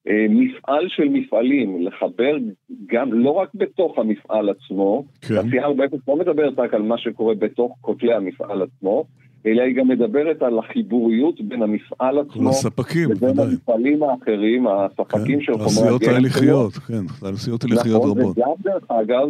אה, 0.08 0.26
מפעל 0.30 0.88
של 0.90 1.10
מפעלים, 1.10 1.88
לחבר 1.88 2.38
גם, 2.86 3.14
לא 3.14 3.30
רק 3.30 3.50
בתוך 3.56 4.00
המפעל 4.00 4.50
עצמו, 4.50 5.04
כן. 5.22 5.34
התעשייה 5.34 5.66
הרבה 5.66 5.90
פעמים 5.90 6.04
לא 6.08 6.16
מדברת 6.16 6.60
רק 6.60 6.74
על 6.74 6.82
מה 6.82 6.98
שקורה 6.98 7.36
בתוך 7.36 7.78
כותלי 7.82 8.14
המפעל 8.14 8.62
עצמו, 8.62 9.06
אלא 9.46 9.62
היא 9.62 9.76
גם 9.76 9.88
מדברת 9.88 10.42
על 10.42 10.60
החיבוריות 10.60 11.42
בין 11.42 11.62
המפעל 11.62 12.20
עצמו, 12.20 12.50
לספקים, 12.50 13.12
לבין 13.12 13.30
ודאי. 13.30 13.46
המפעלים 13.46 14.04
האחרים, 14.04 14.68
הספקים 14.68 15.40
כן, 15.40 15.46
של 15.46 15.54
חומרי 15.54 15.88
הגלם. 15.88 15.98
תעשיות 15.98 16.04
ההליכיות, 16.04 16.74
כן, 16.74 17.06
תעשיות 17.20 17.64
הליכיות 17.64 18.04
נכון, 18.04 18.20
רבות. 18.20 18.38
וגם 18.38 18.52
דרך 18.60 18.84
אגב, 18.92 19.28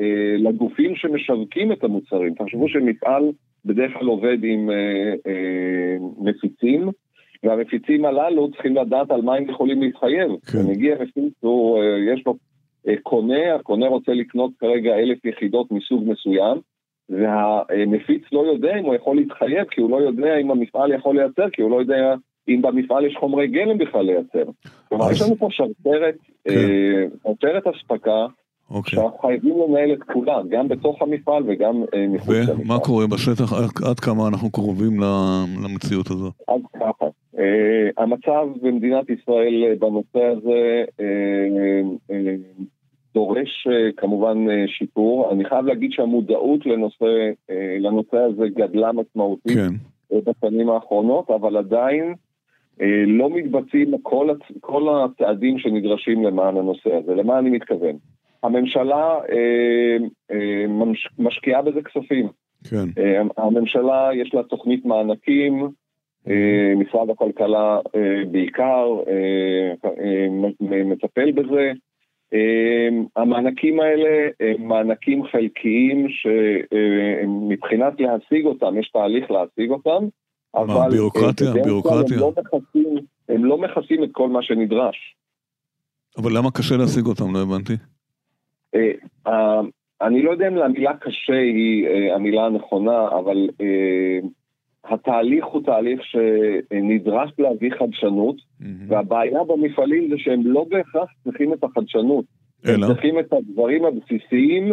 אה, 0.00 0.36
לגופים 0.38 0.96
שמשווקים 0.96 1.72
את 1.72 1.84
המוצרים. 1.84 2.34
תחשבו 2.34 2.68
שמפעל 2.68 3.22
בדרך 3.64 3.92
כלל 3.98 4.06
עובד 4.06 4.38
עם 4.42 4.70
אה, 4.70 5.14
אה, 5.26 5.96
מפיצים, 6.18 6.88
והמפיצים 7.42 8.04
הללו 8.04 8.50
צריכים 8.50 8.76
לדעת 8.76 9.10
על 9.10 9.22
מה 9.22 9.34
הם 9.34 9.50
יכולים 9.50 9.82
להתחייב. 9.82 10.30
כן. 10.52 10.66
מגיע 10.68 10.94
מפיץ, 10.94 11.34
יש 12.14 12.22
לו 12.26 12.36
קונה, 13.02 13.54
הקונה 13.54 13.86
רוצה 13.86 14.12
לקנות 14.12 14.50
כרגע 14.58 14.94
אלף 14.94 15.24
יחידות 15.24 15.72
מסוג 15.72 16.04
מסוים, 16.06 16.58
והמפיץ 17.10 18.22
לא 18.32 18.40
יודע 18.40 18.76
אם 18.78 18.84
הוא 18.84 18.94
יכול 18.94 19.16
להתחייב, 19.16 19.64
כי 19.70 19.80
הוא 19.80 19.90
לא 19.90 19.96
יודע 19.96 20.36
אם 20.36 20.50
המפעל 20.50 20.92
יכול 20.92 21.16
לייצר, 21.16 21.50
כי 21.52 21.62
הוא 21.62 21.70
לא 21.70 21.80
יודע 21.80 22.14
אם 22.48 22.62
במפעל 22.62 23.06
יש 23.06 23.16
חומרי 23.20 23.46
גלם 23.46 23.78
בכלל 23.78 24.04
לייצר. 24.04 24.50
כלומר, 24.88 25.12
יש 25.12 25.22
לנו 25.22 25.36
פה 25.36 25.48
שרשרת, 25.50 26.14
כן. 26.44 26.50
אה, 26.50 27.04
שרשרת 27.22 27.66
אספקה. 27.66 28.26
אוקיי. 28.70 28.96
שאנחנו 28.96 29.18
חייבים 29.18 29.54
לנהל 29.68 29.92
את 29.92 30.02
כולה, 30.02 30.40
גם 30.48 30.68
בתוך 30.68 31.02
המפעל 31.02 31.42
וגם 31.46 31.82
אה, 31.94 32.06
מחוץ 32.08 32.28
למפעל. 32.28 32.60
ומה 32.60 32.78
קורה 32.78 33.06
בשטח, 33.06 33.52
עד 33.90 34.00
כמה 34.00 34.28
אנחנו 34.28 34.50
קרובים 34.50 35.00
למציאות 35.64 36.10
הזו? 36.10 36.30
עד 36.48 36.60
ככה. 36.80 37.06
Uh, 37.34 37.38
המצב 37.96 38.46
במדינת 38.62 39.10
ישראל 39.10 39.74
בנושא 39.78 40.24
הזה 40.24 40.84
דורש 43.14 43.66
אה, 43.70 43.92
כמובן 43.96 44.50
אה, 44.50 44.64
שיפור. 44.68 45.32
אני 45.32 45.44
חייב 45.44 45.66
להגיד 45.66 45.92
שהמודעות 45.92 46.66
לנושא, 46.66 47.30
אה, 47.50 47.76
לנושא 47.80 48.16
הזה 48.16 48.48
גדלה 48.48 48.92
משמעותית 48.92 49.58
כן. 49.58 49.74
בשנים 50.24 50.70
האחרונות, 50.70 51.30
אבל 51.30 51.56
עדיין 51.56 52.14
לא 53.06 53.30
מתבצעים 53.30 53.98
כל, 54.02 54.30
הצ... 54.30 54.38
כל 54.60 54.88
הצעדים 54.88 55.58
שנדרשים 55.58 56.24
למען 56.24 56.56
הנושא 56.56 56.94
הזה. 56.94 57.14
למה 57.14 57.38
אני 57.38 57.50
מתכוון? 57.50 57.96
הממשלה 58.44 59.18
אה, 59.32 59.96
אה, 60.30 60.64
משקיעה 61.18 61.62
בזה 61.62 61.82
כספים. 61.82 62.28
כן. 62.70 63.02
אה, 63.02 63.22
הממשלה 63.36 64.10
יש 64.14 64.34
לה 64.34 64.42
תוכנית 64.42 64.84
מענקים, 64.84 65.68
משרד 66.76 67.10
הכלכלה 67.10 67.78
בעיקר 68.30 68.86
מטפל 70.60 71.32
בזה. 71.32 71.72
אמ, 72.34 73.04
המענקים 73.16 73.80
האלה 73.80 74.28
הם 74.40 74.68
מענקים 74.68 75.24
חלקיים 75.24 76.06
שמבחינת 76.08 78.00
להשיג 78.00 78.46
אותם, 78.46 78.78
יש 78.78 78.90
תהליך 78.92 79.30
להשיג 79.30 79.70
אותם, 79.70 80.04
אבל... 80.54 80.74
מה, 80.74 80.88
ביורוקרטיה? 80.90 81.52
ביורוקרטיה? 81.64 82.16
הם 82.16 82.20
לא, 82.20 82.32
מכסים, 82.38 82.96
הם 83.28 83.44
לא 83.44 83.58
מכסים 83.58 84.04
את 84.04 84.08
כל 84.12 84.28
מה 84.28 84.42
שנדרש. 84.42 85.16
אבל 86.18 86.38
למה 86.38 86.50
קשה 86.50 86.76
להשיג 86.76 87.06
אותם? 87.06 87.34
לא 87.34 87.42
הבנתי. 87.42 87.72
אה, 89.26 89.60
אני 90.02 90.22
לא 90.22 90.30
יודע 90.30 90.48
אם 90.48 90.58
המילה 90.58 90.96
קשה 90.96 91.32
היא 91.32 91.86
אה, 91.86 92.14
המילה 92.14 92.46
הנכונה, 92.46 93.08
אבל 93.08 93.48
אה, 93.60 94.18
התהליך 94.90 95.44
הוא 95.44 95.62
תהליך 95.62 96.00
שנדרש 96.04 97.30
להביא 97.38 97.70
חדשנות, 97.78 98.36
mm-hmm. 98.36 98.64
והבעיה 98.88 99.44
במפעלים 99.44 100.10
זה 100.10 100.14
שהם 100.18 100.46
לא 100.46 100.66
בהכרח 100.70 101.08
צריכים 101.24 101.52
את 101.52 101.64
החדשנות. 101.64 102.24
אלא? 102.66 102.86
הם 102.86 102.92
צריכים 102.92 103.18
את 103.18 103.32
הדברים 103.32 103.84
הבסיסיים 103.84 104.72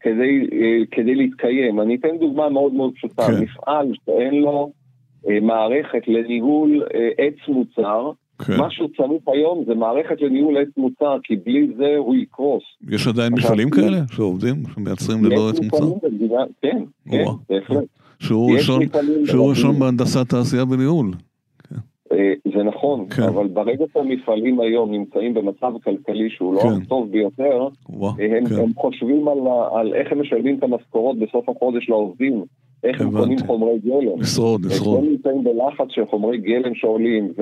כדי, 0.00 0.46
אה, 0.52 0.86
כדי 0.90 1.14
להתקיים. 1.14 1.80
אני 1.80 1.94
אתן 1.94 2.18
דוגמה 2.20 2.48
מאוד 2.48 2.72
מאוד 2.72 2.92
פשוטה. 2.94 3.22
כן. 3.26 3.42
מפעל 3.42 3.92
שאין 4.04 4.34
לו 4.34 4.72
אה, 5.28 5.40
מערכת 5.40 6.08
לניהול 6.08 6.82
אה, 6.94 7.08
עץ 7.18 7.48
מוצר, 7.48 8.10
כן. 8.46 8.56
מה 8.56 8.70
שהוא 8.70 8.88
צריך 8.96 9.22
היום 9.26 9.64
זה 9.66 9.74
מערכת 9.74 10.20
לניהול 10.20 10.56
עץ 10.56 10.68
מוצר, 10.76 11.16
כי 11.22 11.36
בלי 11.36 11.68
זה 11.76 11.96
הוא 11.96 12.14
יקרוס. 12.14 12.62
יש 12.88 13.06
עדיין 13.06 13.32
מפעלים 13.32 13.70
כאלה 13.70 13.98
שעובדים, 14.10 14.56
שמייצרים 14.74 15.24
ללא 15.24 15.50
עץ 15.50 15.60
מוצר? 15.60 16.08
כן, 16.62 16.82
כן, 17.10 17.24
בהחלט. 17.50 17.84
שהוא 18.20 19.48
ראשון 19.48 19.78
בהנדסת 19.78 20.28
תעשייה 20.28 20.64
וניהול. 20.70 21.12
אה, 22.12 22.32
זה 22.56 22.62
נכון, 22.62 23.08
כן. 23.08 23.22
אבל 23.22 23.46
ברגע 23.46 23.84
שהמפעלים 23.92 24.60
היום 24.60 24.90
נמצאים 24.90 25.34
במצב 25.34 25.72
כלכלי 25.84 26.30
שהוא 26.30 26.54
לא 26.54 26.60
כן. 26.60 26.68
הטוב 26.68 27.10
ביותר, 27.10 27.68
ווא, 27.88 28.08
הם, 28.08 28.46
כן. 28.46 28.54
הם 28.54 28.74
חושבים 28.76 29.28
על, 29.28 29.38
על 29.72 29.94
איך 29.94 30.12
הם 30.12 30.20
משלמים 30.20 30.58
את 30.58 30.62
המשכורות 30.62 31.18
בסוף 31.18 31.48
החודש 31.48 31.88
לעובדים, 31.88 32.44
איך 32.84 33.00
הם 33.00 33.10
קונים 33.10 33.38
חומרי 33.46 33.78
גלם. 33.78 34.20
לשרוד, 34.20 34.64
לשרוד. 34.64 34.98
הם 34.98 35.10
נמצאים 35.10 35.44
בלחץ 35.44 35.86
של 35.90 36.06
חומרי 36.06 36.38
גלם 36.38 36.74
שעולים, 36.74 37.32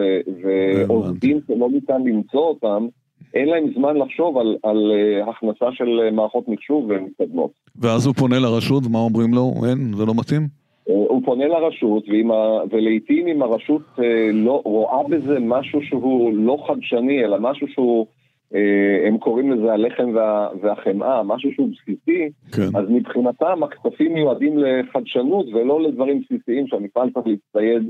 ועובדים 0.43 1.41
שלא 1.47 1.69
ניתן 1.71 2.03
למצוא 2.05 2.41
אותם, 2.41 2.87
אין 3.35 3.49
להם 3.49 3.65
זמן 3.77 3.97
לחשוב 3.97 4.39
על, 4.39 4.57
על 4.63 4.93
uh, 4.93 5.31
הכנסה 5.31 5.67
של 5.73 6.11
מערכות 6.13 6.49
מחשוב 6.49 6.87
ומתקדמות. 6.89 7.51
ואז 7.77 8.07
הוא 8.07 8.15
פונה 8.15 8.39
לרשות, 8.39 8.83
מה 8.91 8.99
אומרים 8.99 9.35
לו? 9.35 9.53
אין, 9.69 9.93
זה 9.97 10.05
לא 10.05 10.15
מתאים? 10.17 10.64
אה, 10.89 10.95
הוא 10.95 11.23
פונה 11.25 11.47
לרשות, 11.47 12.05
ה... 12.31 12.35
ולעיתים 12.71 13.27
אם 13.27 13.43
הרשות 13.43 13.83
אה, 13.99 14.31
לא 14.33 14.63
רואה 14.65 15.09
בזה 15.09 15.41
משהו 15.41 15.83
שהוא 15.83 16.33
לא 16.35 16.65
חדשני, 16.67 17.25
אלא 17.25 17.37
משהו 17.41 17.69
שהוא, 17.69 18.07
אה, 18.55 19.09
הם 19.09 19.19
קוראים 19.19 19.53
לזה 19.53 19.73
הלחם 19.73 20.11
וה... 20.15 20.49
והחמאה, 20.61 21.23
משהו 21.23 21.53
שהוא 21.53 21.69
בסיסי, 21.69 22.29
כן. 22.53 22.79
אז 22.79 22.85
מבחינתם 22.91 23.63
הכספים 23.63 24.15
מיועדים 24.15 24.59
לחדשנות 24.59 25.47
ולא 25.53 25.83
לדברים 25.83 26.21
בסיסיים 26.21 26.67
שהמפעל 26.67 27.11
צריך 27.11 27.27
להצטייד 27.27 27.83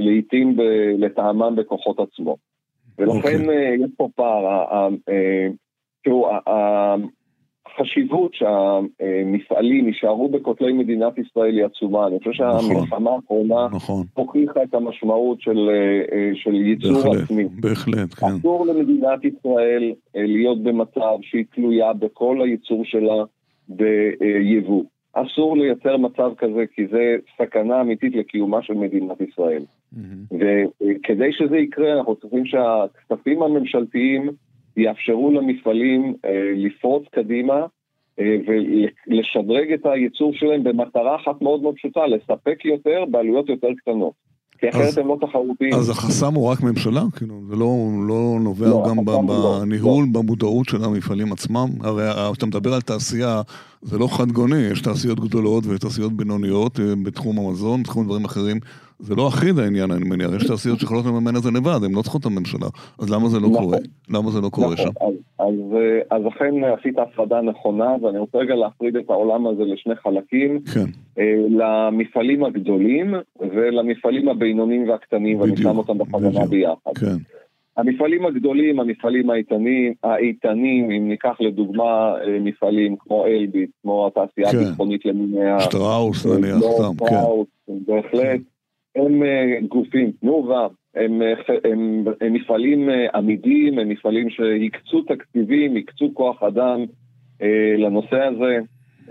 לעיתים 0.00 0.56
ב... 0.56 0.62
לטעמם 0.98 1.56
בכוחות 1.56 1.98
עצמו. 2.00 2.36
ולכן 2.98 3.40
אוקיי. 3.40 3.74
יש 3.74 3.90
פה 3.96 4.08
פער. 4.14 4.88
תראו, 6.04 6.30
החשיבות 7.74 8.34
שהמפעלים 8.34 9.88
יישארו 9.88 10.28
בכותלי 10.28 10.72
מדינת 10.72 11.18
ישראל 11.18 11.56
היא 11.56 11.64
עצומה. 11.64 12.06
אני 12.06 12.18
חושב 12.18 12.44
נכון. 12.44 12.60
שהמלחמה 12.60 13.10
האחרונה 13.10 13.68
נכון. 13.72 14.06
הוכיחה 14.14 14.62
את 14.62 14.74
המשמעות 14.74 15.40
של, 15.40 15.70
אה, 16.12 16.30
של 16.34 16.54
ייצור 16.54 16.92
בהחלט, 16.92 17.22
עצמי. 17.22 17.44
בהחלט, 17.60 18.14
כן. 18.14 18.26
אסור 18.26 18.66
למדינת 18.66 19.24
ישראל 19.24 19.92
אה, 20.16 20.22
להיות 20.26 20.62
במצב 20.62 21.16
שהיא 21.22 21.44
תלויה 21.54 21.92
בכל 21.92 22.40
הייצור 22.42 22.84
שלה 22.84 23.24
ביבוא. 23.68 24.84
אסור 25.12 25.56
לייצר 25.56 25.96
מצב 25.96 26.30
כזה, 26.38 26.64
כי 26.74 26.86
זה 26.86 27.16
סכנה 27.38 27.80
אמיתית 27.80 28.14
לקיומה 28.14 28.62
של 28.62 28.74
מדינת 28.74 29.20
ישראל. 29.20 29.62
Mm-hmm. 29.94 30.34
וכדי 30.34 31.32
שזה 31.32 31.56
יקרה, 31.56 31.98
אנחנו 31.98 32.16
צריכים 32.16 32.46
שהכספים 32.46 33.42
הממשלתיים 33.42 34.30
יאפשרו 34.76 35.30
למפעלים 35.30 36.14
אה, 36.24 36.52
לפרוץ 36.56 37.04
קדימה 37.12 37.66
אה, 38.18 38.36
ולשדרג 38.46 39.72
את 39.72 39.86
הייצור 39.86 40.32
שלהם 40.34 40.64
במטרה 40.64 41.16
אחת 41.16 41.42
מאוד 41.42 41.62
מאוד 41.62 41.74
פשוטה, 41.74 42.06
לספק 42.06 42.64
יותר 42.64 43.04
בעלויות 43.10 43.48
יותר 43.48 43.68
קטנות. 43.78 44.24
כי 44.58 44.68
אחרת 44.68 44.98
הם 44.98 45.08
לא 45.08 45.16
תחרותיים. 45.20 45.74
אז 45.74 45.90
החסם 45.90 46.34
הוא 46.34 46.48
רק 46.48 46.62
ממשלה? 46.62 47.02
כאילו, 47.16 47.40
זה 47.48 47.56
לא, 47.56 47.76
לא 48.08 48.38
נובע 48.40 48.66
לא, 48.66 48.84
גם 48.88 48.96
לא, 49.06 49.60
בניהול, 49.62 50.04
לא. 50.04 50.20
במודעות 50.20 50.68
של 50.68 50.84
המפעלים 50.84 51.32
עצמם? 51.32 51.68
הרי 51.80 52.04
כשאתה 52.32 52.46
מדבר 52.46 52.74
על 52.74 52.80
תעשייה, 52.80 53.42
זה 53.82 53.98
לא 53.98 54.06
חד 54.06 54.32
גוני, 54.32 54.62
יש 54.72 54.82
תעשיות 54.82 55.20
גדולות 55.20 55.64
ותעשיות 55.66 56.12
בינוניות 56.12 56.80
אה, 56.80 56.84
בתחום 57.04 57.38
המזון, 57.38 57.82
בתחום 57.82 58.04
דברים 58.04 58.24
אחרים. 58.24 58.60
זה 58.98 59.14
לא 59.14 59.28
אחיד 59.28 59.58
העניין, 59.58 59.90
אני 59.90 60.04
מניח, 60.04 60.30
יש 60.36 60.46
תעשיות 60.46 60.80
שיכולות 60.80 61.06
לממן 61.06 61.36
את 61.36 61.42
זה 61.42 61.50
לבד, 61.50 61.84
הן 61.84 61.92
לא 61.94 62.02
צריכות 62.02 62.20
את 62.20 62.26
הממשלה, 62.26 62.66
אז 62.98 63.10
למה 63.10 63.28
זה 63.28 63.40
לא 63.40 63.48
נכון. 63.48 63.64
קורה? 63.64 63.78
למה 64.10 64.30
זה 64.30 64.40
לא 64.40 64.48
קורה 64.48 64.72
נכון, 64.72 64.76
שם? 64.76 64.90
אז, 65.00 65.14
אז, 65.38 65.54
אה, 65.74 66.16
אז 66.16 66.22
אכן 66.28 66.54
עשית 66.78 66.98
הפרדה 66.98 67.40
נכונה, 67.40 67.96
ואני 68.02 68.18
רוצה 68.18 68.38
רגע 68.38 68.54
להפריד 68.54 68.96
את 68.96 69.10
העולם 69.10 69.46
הזה 69.46 69.62
לשני 69.64 69.94
חלקים, 69.94 70.60
כן, 70.74 70.84
אה, 71.18 71.34
למפעלים 71.48 72.44
הגדולים 72.44 73.14
ולמפעלים 73.40 74.28
הבינוניים 74.28 74.88
והקטנים, 74.88 75.40
ואני 75.40 75.52
בדיוק, 75.52 75.72
שם 75.72 75.78
אותם 75.78 75.98
בכוונה. 75.98 76.46
ביחד. 76.46 76.90
כן, 77.00 77.16
המפעלים 77.76 78.26
הגדולים, 78.26 78.80
המפעלים 78.80 79.30
האיתנים, 79.30 79.92
האיתנים, 80.02 80.90
אם 80.90 81.08
ניקח 81.08 81.36
לדוגמה 81.40 82.14
אה, 82.26 82.38
מפעלים 82.40 82.96
כמו 82.96 83.26
אלביט, 83.26 83.70
כמו 83.82 84.06
התעשייה 84.06 84.52
כן. 84.52 84.58
הביטחונית 84.58 85.06
למינייה, 85.06 85.60
שטראוס 85.60 86.26
נניח, 86.26 86.56
לא, 86.60 86.70
סתם, 86.76 87.06
כן, 87.06 87.72
בהחלט, 87.86 88.40
הם 88.96 89.22
אה, 89.22 89.58
גופים, 89.68 90.12
תנובה, 90.20 90.66
הם, 90.94 91.22
אה, 91.22 91.32
הם, 91.72 92.04
הם 92.20 92.32
מפעלים 92.32 92.90
אה, 92.90 93.06
עמידים, 93.14 93.78
הם 93.78 93.88
מפעלים 93.88 94.30
שהקצו 94.30 95.02
תקציבים, 95.02 95.76
הקצו 95.76 96.10
כוח 96.14 96.42
אדם 96.42 96.84
אה, 97.42 97.74
לנושא 97.78 98.16
הזה, 98.16 98.58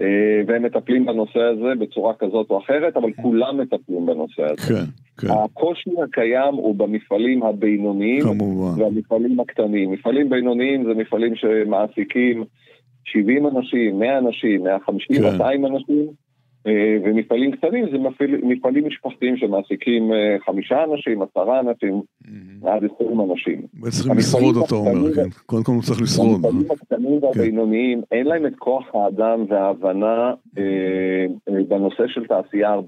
אה, 0.01 0.41
והם 0.47 0.63
מטפלים 0.63 1.05
בנושא 1.05 1.39
הזה 1.39 1.75
בצורה 1.79 2.13
כזאת 2.13 2.49
או 2.49 2.59
אחרת, 2.59 2.97
אבל 2.97 3.13
כולם 3.13 3.59
מטפלים 3.59 4.05
בנושא 4.05 4.43
הזה. 4.43 4.73
כן, 4.73 4.83
כן, 5.17 5.33
הקושי 5.33 5.89
הקיים 6.03 6.53
הוא 6.53 6.75
במפעלים 6.75 7.43
הבינוניים 7.43 8.21
כמובן, 8.21 8.81
והמפעלים 8.81 9.39
הקטנים. 9.39 9.91
מפעלים 9.91 10.29
בינוניים 10.29 10.83
זה 10.83 10.93
מפעלים 10.93 11.35
שמעסיקים 11.35 12.43
70 13.05 13.47
אנשים, 13.47 13.99
100 13.99 14.17
אנשים, 14.17 14.63
150, 14.63 15.17
כן. 15.17 15.23
200 15.23 15.65
אנשים, 15.65 16.07
ומפעלים 17.05 17.51
קטנים 17.51 17.85
זה 17.91 17.97
מפעיל, 17.97 18.39
מפעלים 18.43 18.87
משפחתיים 18.87 19.37
שמעסיקים 19.37 20.13
אה, 20.13 20.37
חמישה 20.45 20.83
אנשים, 20.83 21.21
עשרה 21.21 21.59
אנשים, 21.59 22.01
מהמם. 22.61 22.67
עד 22.67 22.83
20 22.95 23.21
אנשים. 23.21 23.61
המפעלים 23.83 24.17
לשרוד, 24.17 24.55
אתה 24.65 24.75
אומר, 24.75 25.13
כן, 25.15 25.29
קודם 25.45 25.63
כל 25.63 25.71
הוא 25.71 25.81
צריך 25.81 26.01
לשרוד, 26.01 26.41
כן. 26.41 26.47
המפעלים 26.47 26.71
הקטנים 26.71 27.23
והבינוניים, 27.23 28.01
אין 28.11 28.27
להם 28.27 28.45
את 28.45 28.55
כוח 28.55 28.95
האדם 28.95 29.45
וההבנה 29.49 30.33
אה, 30.57 30.63
אה, 31.49 31.63
בנושא 31.67 32.03
של 32.07 32.25
תעשייה 32.27 32.75
4.0, 32.75 32.83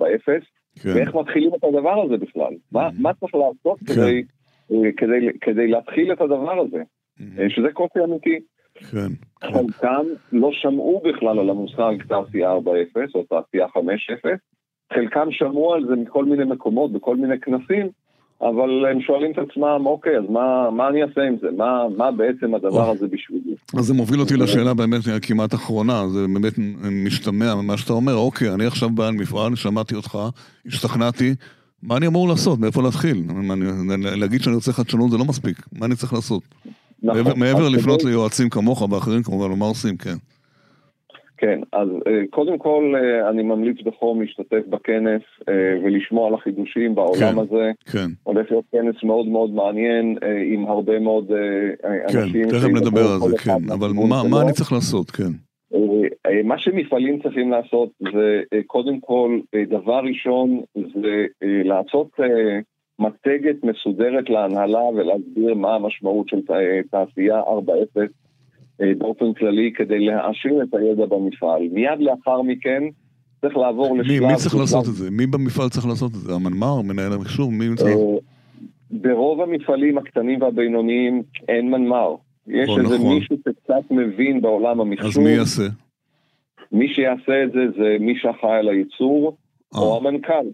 כן, 0.79 0.89
ואיך 0.96 1.15
מתחילים 1.15 1.51
את 1.55 1.63
הדבר 1.63 2.03
הזה 2.05 2.17
בכלל. 2.17 2.53
מה, 2.72 2.89
מה 3.00 3.13
צריך 3.13 3.36
לעשות 3.36 3.79
כן. 3.79 3.94
כדי, 3.94 4.24
אה, 4.72 4.91
כדי, 4.98 5.39
כדי 5.41 5.67
להתחיל 5.67 6.13
את 6.13 6.22
הדבר 6.22 6.60
הזה, 6.60 6.84
מהמם. 7.20 7.39
אה, 7.39 7.50
שזה 7.50 7.67
קושי 7.74 8.00
אמיתי. 8.03 8.39
כן, 8.75 9.08
כן, 9.41 9.48
חלקם 9.53 10.05
לא 10.32 10.50
שמעו 10.53 11.01
בכלל 11.05 11.39
על 11.39 11.50
המושג 11.50 11.94
תעשייה 12.08 12.53
4.0 12.53 12.60
או 13.15 13.24
תעשייה 13.24 13.65
5.0, 13.65 14.29
חלקם 14.94 15.27
שמעו 15.32 15.74
על 15.74 15.86
זה 15.88 15.96
מכל 15.96 16.25
מיני 16.25 16.44
מקומות, 16.44 16.91
בכל 16.91 17.17
מיני 17.17 17.39
כנסים, 17.39 17.89
אבל 18.41 18.86
הם 18.91 19.01
שואלים 19.01 19.32
את 19.32 19.38
עצמם, 19.38 19.82
אוקיי, 19.86 20.17
אז 20.17 20.24
מה, 20.29 20.70
מה 20.72 20.88
אני 20.88 21.03
אעשה 21.03 21.22
עם 21.22 21.36
זה? 21.41 21.48
מה, 21.58 21.84
מה 21.98 22.12
בעצם 22.12 22.55
הדבר. 22.55 22.89
הזה 22.89 23.08
בשבילי? 23.08 23.55
אז 23.77 23.86
זה 23.86 23.94
מוביל 23.94 24.20
אותי 24.20 24.38
לשאלה 24.38 24.74
באמת 24.74 25.01
כמעט 25.22 25.53
אחרונה, 25.53 26.08
זה 26.08 26.27
באמת 26.34 26.53
משתמע 27.05 27.55
ממה 27.55 27.77
שאתה 27.77 27.94
אומר, 27.94 28.15
אוקיי, 28.15 28.53
אני 28.53 28.65
עכשיו 28.65 28.89
בעל 28.89 29.13
מפעל, 29.13 29.55
שמעתי 29.55 29.96
אותך, 29.96 30.17
השתכנעתי, 30.65 31.36
מה 31.84 31.98
אני 31.98 32.08
אמור 32.08 32.27
לעשות? 32.27 32.60
מאיפה 32.60 32.84
להתחיל? 32.84 33.24
להגיד 34.15 34.41
שאני 34.41 34.55
רוצה 34.55 34.74
חדשנות 34.74 35.12
זה 35.12 35.17
לא 35.17 35.25
מספיק, 35.25 35.58
מה 35.74 35.86
אני 35.86 35.96
צריך 35.96 36.13
לעשות? 36.13 36.44
נכון. 37.06 37.40
מעבר- 37.40 37.70
לפנות 37.70 38.02
כדי- 38.02 38.10
ליועצים 38.12 38.50
כמוך 38.50 38.82
ואחרים 38.92 39.24
כמובן, 39.24 39.60
מה 39.60 39.66
עושים? 39.66 39.98
כן. 39.98 40.16
כן, 41.38 41.60
אז 41.74 41.88
אה, 42.08 42.22
קודם 42.30 42.58
כל 42.58 42.94
אה, 42.96 43.30
אני 43.30 43.44
ממליץ 43.44 43.78
בחום 43.86 44.22
להשתתף 44.22 44.62
בכנס 44.70 45.22
אה, 45.50 45.54
ולשמוע 45.84 46.28
על 46.28 46.34
החידושים 46.34 46.96
בעולם 46.96 47.20
כן. 47.34 47.40
הזה. 47.40 47.72
כן, 47.92 48.08
הולך 48.24 48.52
להיות 48.52 48.66
כנס 48.72 49.04
מאוד 49.04 49.28
מאוד 49.28 49.50
מעניין 49.52 50.18
עם 50.54 50.66
הרבה 50.68 51.00
מאוד 51.00 51.28
כן, 52.08 52.20
אנשים. 52.20 52.44
תכף 52.50 52.52
שידברו 52.62 52.76
נדבר 52.76 53.02
על 53.12 53.20
זה, 53.30 53.38
כן, 53.38 53.72
אבל 53.74 53.90
מה-. 54.10 54.24
מה 54.30 54.42
אני 54.42 54.52
צריך 54.52 54.72
לעשות? 54.74 55.12
כן, 55.12 55.32
מה 56.44 56.60
שמפעלים 56.60 57.20
צריכים 57.24 57.52
לעשות 57.52 57.90
זה 58.14 58.42
קודם 58.68 59.00
כל, 59.00 59.40
דבר 59.70 60.00
ראשון, 60.10 60.62
זה 60.76 61.26
לעשות 61.64 62.10
מצגת 63.00 63.64
מסודרת 63.64 64.30
להנהלה 64.30 64.84
ולהסביר 64.84 65.54
מה 65.54 65.75
המשמעות 65.75 66.30
של 66.30 66.42
תע- 66.42 66.82
תעשייה 66.92 67.40
4.0 67.42 68.02
אה, 68.82 68.92
באופן 68.98 69.34
כללי 69.34 69.72
כדי 69.75 70.00
להעשיר 70.00 70.64
את 70.64 70.74
הידע 70.74 71.06
במפעל. 71.06 71.62
מיד 71.72 72.00
לאחר 72.00 72.42
מכן 72.42 72.84
צריך 73.42 73.58
לעבור 73.58 73.94
מי 73.96 74.00
לשלב... 74.04 74.25
מי 74.28 74.36
צריך 74.36 74.50
שהוא 74.50 74.62
לעשות 74.62 74.86
את 74.88 74.94
זה? 74.94 75.12
מי 75.12 75.28
במפעל 75.28 75.70
צריך 75.70 75.86
לעשות 75.86 76.12
את 76.12 76.20
זה? 76.20 76.34
המנמ"ר, 76.34 76.82
מנהל 76.82 77.14
המחשוב, 77.14 77.53
מי 77.53 77.75
צריך? 77.75 77.96
אה, 77.98 78.18
ברוב 78.92 79.42
המפעלים 79.42 79.98
הקטנים 79.98 80.42
והבינוניים 80.42 81.24
אין 81.50 81.72
מנמ"ר. 81.72 82.16
יש 82.48 82.70
או, 82.70 82.79
איזה 82.79 82.96
נכון. 82.96 83.14
מישהו 83.16 83.38
שקצת 83.38 83.92
מבין 83.92 84.42
בעולם 84.42 84.81
אז 84.81 84.88
המחשוב. 84.88 85.24
מי 85.24 85.29
יעשה? 85.29 85.64
מי 86.72 86.88
שיעשה 86.94 87.44
את 87.44 87.51
זה 87.51 87.60
זה 87.77 87.98
מי 88.00 88.14
שאחראי 88.18 88.58
על 88.58 88.70
הייצור, 88.70 89.38
אה, 89.75 89.79
או 89.79 89.98
המנכ"ל, 89.98 90.48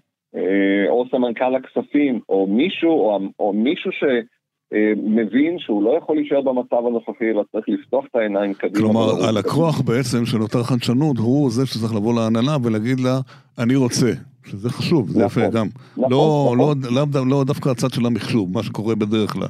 או 0.89 1.05
סמנכ"ל 1.11 1.55
הכספים, 1.55 2.19
או 2.29 2.47
מישהו, 2.47 2.91
או, 2.91 3.19
או 3.39 3.53
מישהו 3.53 3.91
שמבין 3.91 5.59
שהוא 5.59 5.83
לא 5.83 5.97
יכול 5.97 6.15
להישאר 6.15 6.41
במצב 6.41 6.87
הנוכחי, 6.87 7.29
אלא 7.29 7.43
צריך 7.51 7.65
לפתוח 7.69 8.05
את 8.11 8.15
העיניים 8.15 8.53
קדימה. 8.53 8.77
כלומר. 8.77 9.25
הלקוח 9.27 9.81
בעצם 9.81 10.25
של 10.25 10.41
אותה 10.41 10.63
חדשנות 10.63 11.17
הוא 11.17 11.51
זה 11.51 11.65
שצריך 11.65 11.95
לבוא 11.95 12.13
להנהלה 12.13 12.57
ולהגיד 12.63 12.99
לה, 12.99 13.19
אני 13.57 13.75
רוצה. 13.75 14.11
שזה 14.45 14.69
חשוב, 14.69 15.09
זה 15.09 15.25
נכון, 15.25 15.43
יפה 15.43 15.51
גם. 15.51 15.67
נכון, 15.97 16.11
לא, 16.11 16.73
נכון. 16.75 16.93
לא, 16.93 17.25
לא, 17.29 17.43
דווקא 17.43 17.69
הצד 17.69 17.89
של 17.89 18.05
המחשוב, 18.05 18.53
מה 18.53 18.63
שקורה 18.63 18.95
בדרך 18.95 19.33
כלל. 19.33 19.47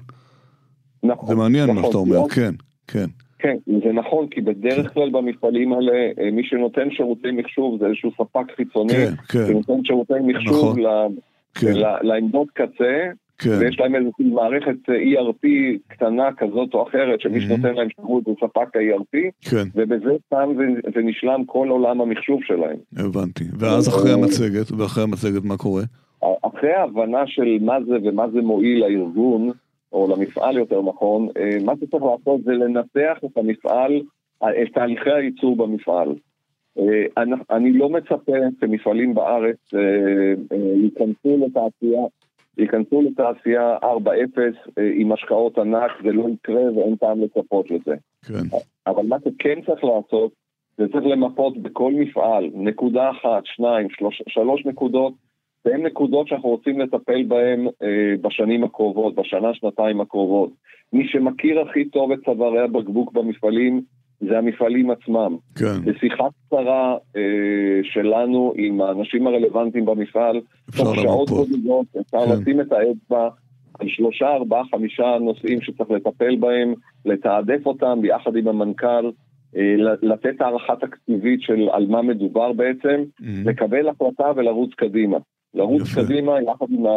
נכון, 1.04 1.30
זה 1.30 1.36
מעניין 1.36 1.68
מה 1.68 1.74
נכון, 1.74 1.86
שאתה 1.86 1.98
אומר, 1.98 2.16
לא? 2.16 2.28
כן, 2.36 2.54
כן. 2.88 3.06
כן, 3.42 3.56
זה 3.86 3.92
נכון, 3.94 4.28
כי 4.28 4.42
בדרך 4.42 4.94
כלל 4.94 5.10
במפעלים 5.10 5.74
האלה, 5.74 5.92
אה, 6.22 6.32
מי 6.32 6.44
שנותן 6.44 6.92
שירותי 6.92 7.32
מחשוב 7.32 7.80
זה 7.80 7.86
איזשהו 7.86 8.12
ספק 8.12 8.56
חיצוני, 8.56 8.94
כן, 8.94 9.12
כן, 9.30 9.46
שנותן 9.48 9.84
שירותי 9.84 10.14
מחשוב 10.24 10.56
נכון. 10.80 10.80
ל- 10.82 11.08
כן, 11.56 11.74
ל- 11.74 12.08
לעמדות 12.08 12.48
קצה, 12.54 13.02
כן, 13.38 13.50
ויש 13.60 13.80
להם 13.80 13.96
איזושהי 13.96 14.26
מערכת 14.26 14.90
אה, 14.90 14.96
ERP 14.96 15.48
קטנה 15.88 16.30
כזאת 16.38 16.74
או 16.74 16.88
אחרת, 16.88 17.22
שמי 17.22 17.38
Mhm. 17.38 17.42
שנותן 17.42 17.74
להם 17.76 17.88
שירות 17.96 18.24
הוא 18.26 18.36
ספק 18.40 18.76
ה-ERP, 18.76 19.18
כן, 19.50 19.64
ובזה 19.76 20.10
תם 20.30 20.50
ו- 20.58 20.90
ונשלם 20.96 21.44
כל 21.46 21.68
עולם 21.70 22.02
המחשוב 22.02 22.40
שלהם. 22.44 22.78
הבנתי. 22.98 23.44
ואז 23.60 23.88
אחרי 23.90 24.12
המצגת, 24.14 24.72
ואחרי 24.72 25.04
המצגת 25.04 25.44
מה 25.46 25.58
קורה? 25.58 25.84
אחרי 26.42 26.72
ההבנה 26.74 27.28
של 27.28 27.58
מה 27.62 27.78
זה 27.88 27.96
ומה 28.04 28.30
זה 28.34 28.42
מועיל 28.42 28.80
לארגון, 28.80 29.52
או 29.94 30.08
למפעל 30.16 30.58
יותר 30.58 30.82
נכון, 30.82 31.28
אה, 31.38 31.58
מה 31.66 31.74
שצריך 31.76 32.04
לעשות 32.04 32.42
זה 32.44 32.52
לנתח 32.52 33.18
את 33.26 33.38
המפעל, 33.38 34.02
את 34.44 34.74
תהליכי 34.74 35.12
הייצור 35.12 35.56
במפעל. 35.56 36.16
אה, 36.80 37.06
אני- 37.18 37.36
אני 37.52 37.72
לא 37.74 37.90
מצפה 37.90 38.32
שמפעלים 38.62 39.14
בארץ 39.14 39.74
אה, 39.74 40.34
ייכנסו 40.84 41.38
לתעשייה, 41.46 42.02
ייכנסו 42.58 43.02
לתעשייה 43.02 43.78
4.0 43.84 44.56
אה, 44.78 44.92
עם 44.96 45.12
השקעות 45.12 45.58
ענק, 45.58 45.92
זה 46.04 46.12
לא 46.12 46.26
יקרה 46.30 46.74
ואין 46.78 46.96
טעם 46.96 47.22
לצפות 47.22 47.72
לזה. 47.72 47.96
כן, 48.28 48.58
אבל 48.88 49.06
מה 49.06 49.18
שכן 49.20 49.60
צריך 49.66 49.84
לעשות, 49.84 50.32
זה 50.78 50.88
צריך 50.92 51.06
למפות 51.06 51.58
בכל 51.58 51.92
מפעל, 51.94 52.50
נקודה 52.54 53.10
אחת, 53.12 53.42
שניים, 53.46 53.88
שלוש, 53.90 54.22
שלוש 54.30 54.66
נקודות, 54.66 55.14
והן 55.66 55.86
נקודות 55.86 56.28
שאנחנו 56.28 56.50
רוצים 56.50 56.80
לטפל 56.80 57.24
בהן 57.24 57.68
אה, 57.84 58.14
בשנים 58.22 58.64
הקרובות, 58.64 59.16
בשנה, 59.16 59.54
שנתיים 59.54 60.02
הקרובות. 60.02 60.50
מי 60.94 61.08
שמכיר 61.08 61.60
הכי 61.60 61.86
טוב 61.86 62.12
את 62.12 62.20
צווארי 62.26 62.60
הבקבוק 62.60 63.14
במפעלים, 63.14 63.82
זה 64.20 64.38
המפעלים 64.38 64.92
עצמם. 64.92 65.38
כן. 65.56 65.86
בשיחה 65.86 66.24
קצרה 66.48 66.98
אה, 67.16 67.22
שלנו 67.84 68.54
עם 68.58 68.82
האנשים 68.82 69.28
הרלוונטיים 69.28 69.86
במפעל, 69.86 70.42
אפשר 70.70 70.84
תוך 70.84 70.96
שעות. 70.96 71.30
בודדות, 71.30 71.86
אפשר 72.02 72.26
כן. 72.26 72.42
לשים 72.42 72.62
את 72.62 72.72
האצבע 72.72 73.30
על 73.80 73.88
שלושה, 73.90 74.28
ארבעה, 74.34 74.64
חמישה 74.72 75.18
נושאים 75.22 75.62
שצריך 75.62 75.92
לטפל 75.92 76.36
בהם, 76.36 76.74
לתעדף 77.06 77.66
אותם 77.66 78.00
ביחד 78.02 78.36
עם 78.36 78.48
המנכ"ל, 78.48 79.12
אה, 79.58 79.76
לתת 80.02 80.42
הערכה 80.42 80.74
תקציבית 80.76 81.42
של 81.42 81.70
על 81.72 81.88
מה 81.88 82.02
מדובר 82.02 82.54
בעצם, 82.54 83.04
Mhm. 83.20 83.26
לקבל 83.46 83.90
החלטה 83.90 84.32
ולרוץ 84.36 84.74
קדימה. 84.74 85.18
לרוץ 85.54 85.82
יפה. 85.82 86.04
קדימה 86.04 86.42
יחד 86.42 86.66
עם, 86.70 86.86
ה, 86.86 86.92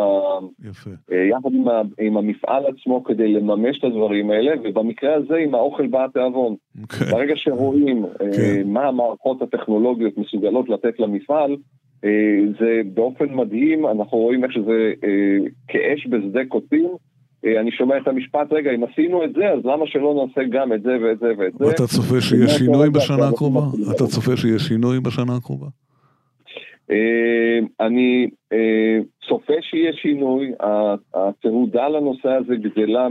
יפה. 0.70 0.90
אה, 1.12 1.24
יחד 1.30 1.54
עם, 1.54 1.68
ה, 1.68 1.82
עם 2.00 2.16
המפעל 2.16 2.62
עצמו 2.66 3.04
כדי 3.04 3.32
לממש 3.32 3.78
את 3.78 3.84
הדברים 3.84 4.30
האלה, 4.30 4.52
ובמקרה 4.64 5.14
הזה 5.14 5.36
עם 5.36 5.54
האוכל 5.54 5.86
בא 5.86 6.04
התיאבון. 6.04 6.54
כן, 6.88 7.04
ברגע 7.10 7.32
שרואים 7.36 8.04
אה, 8.04 8.10
כן. 8.36 8.62
מה 8.66 8.88
המערכות 8.88 9.42
הטכנולוגיות 9.42 10.18
מסוגלות 10.18 10.68
לתת 10.68 11.00
למפעל, 11.00 11.56
אה, 12.04 12.10
זה 12.60 12.80
באופן 12.94 13.34
מדהים, 13.34 13.86
אנחנו 13.86 14.18
רואים 14.18 14.44
איך 14.44 14.52
שזה 14.52 14.92
כאש 15.68 16.06
בשדה 16.06 16.40
קוצים. 16.48 16.88
אני 17.60 17.70
שומע 17.70 17.96
את 17.98 18.08
המשפט, 18.08 18.52
רגע, 18.52 18.70
אם 18.70 18.84
עשינו 18.84 19.24
את 19.24 19.32
זה, 19.32 19.50
אז 19.50 19.58
למה 19.64 19.86
שלא 19.86 20.26
נעשה 20.26 20.48
גם 20.50 20.72
את 20.72 20.82
זה 20.82 20.96
ואת 21.02 21.18
זה 21.18 21.32
ואת 21.38 21.52
זה? 21.58 21.64
ואתה 21.64 21.86
צופה 21.86 22.20
שיהיה 22.20 22.44
ומה 22.44 22.52
שינוי 22.52 22.90
בשנה 22.90 23.28
הקרובה? 23.28 23.60
אתה? 23.96 24.06
צופה 24.06 24.36
שיהיה 24.36 24.58
שינוי 24.58 25.00
בשנה 25.00 25.36
הקרובה? 25.36 25.66
אני 27.80 28.30
צופה 29.28 29.54
שיהיה 29.60 29.92
שינוי, 29.92 30.52
התהודה 31.14 31.88
לנושא 31.88 32.28
הזה 32.28 32.56
גדלה 32.56 33.08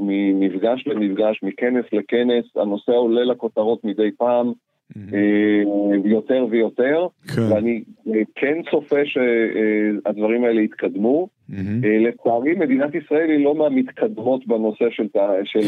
ממפגש 0.00 0.86
למפגש, 0.86 1.40
מכנס 1.42 1.84
לכנס, 1.92 2.44
הנושא 2.56 2.92
עולה 2.92 3.24
לכותרות 3.24 3.84
מדי 3.84 4.10
פעם. 4.18 4.52
אה, 4.96 5.96
יותר 6.04 6.46
ויותר, 6.50 7.06
כן. 7.34 7.42
ואני 7.42 7.82
אה, 8.08 8.20
כן 8.34 8.56
צופה 8.70 8.96
שהדברים 9.04 10.44
האלה 10.44 10.60
יתקדמו. 10.60 11.28
אה, 11.52 11.58
לצערי 11.84 12.54
מדינת 12.54 12.94
ישראל 12.94 13.30
היא 13.30 13.44
לא 13.44 13.54
מהמתקדמות 13.54 14.46
בנושא 14.46 14.84
של, 14.90 15.06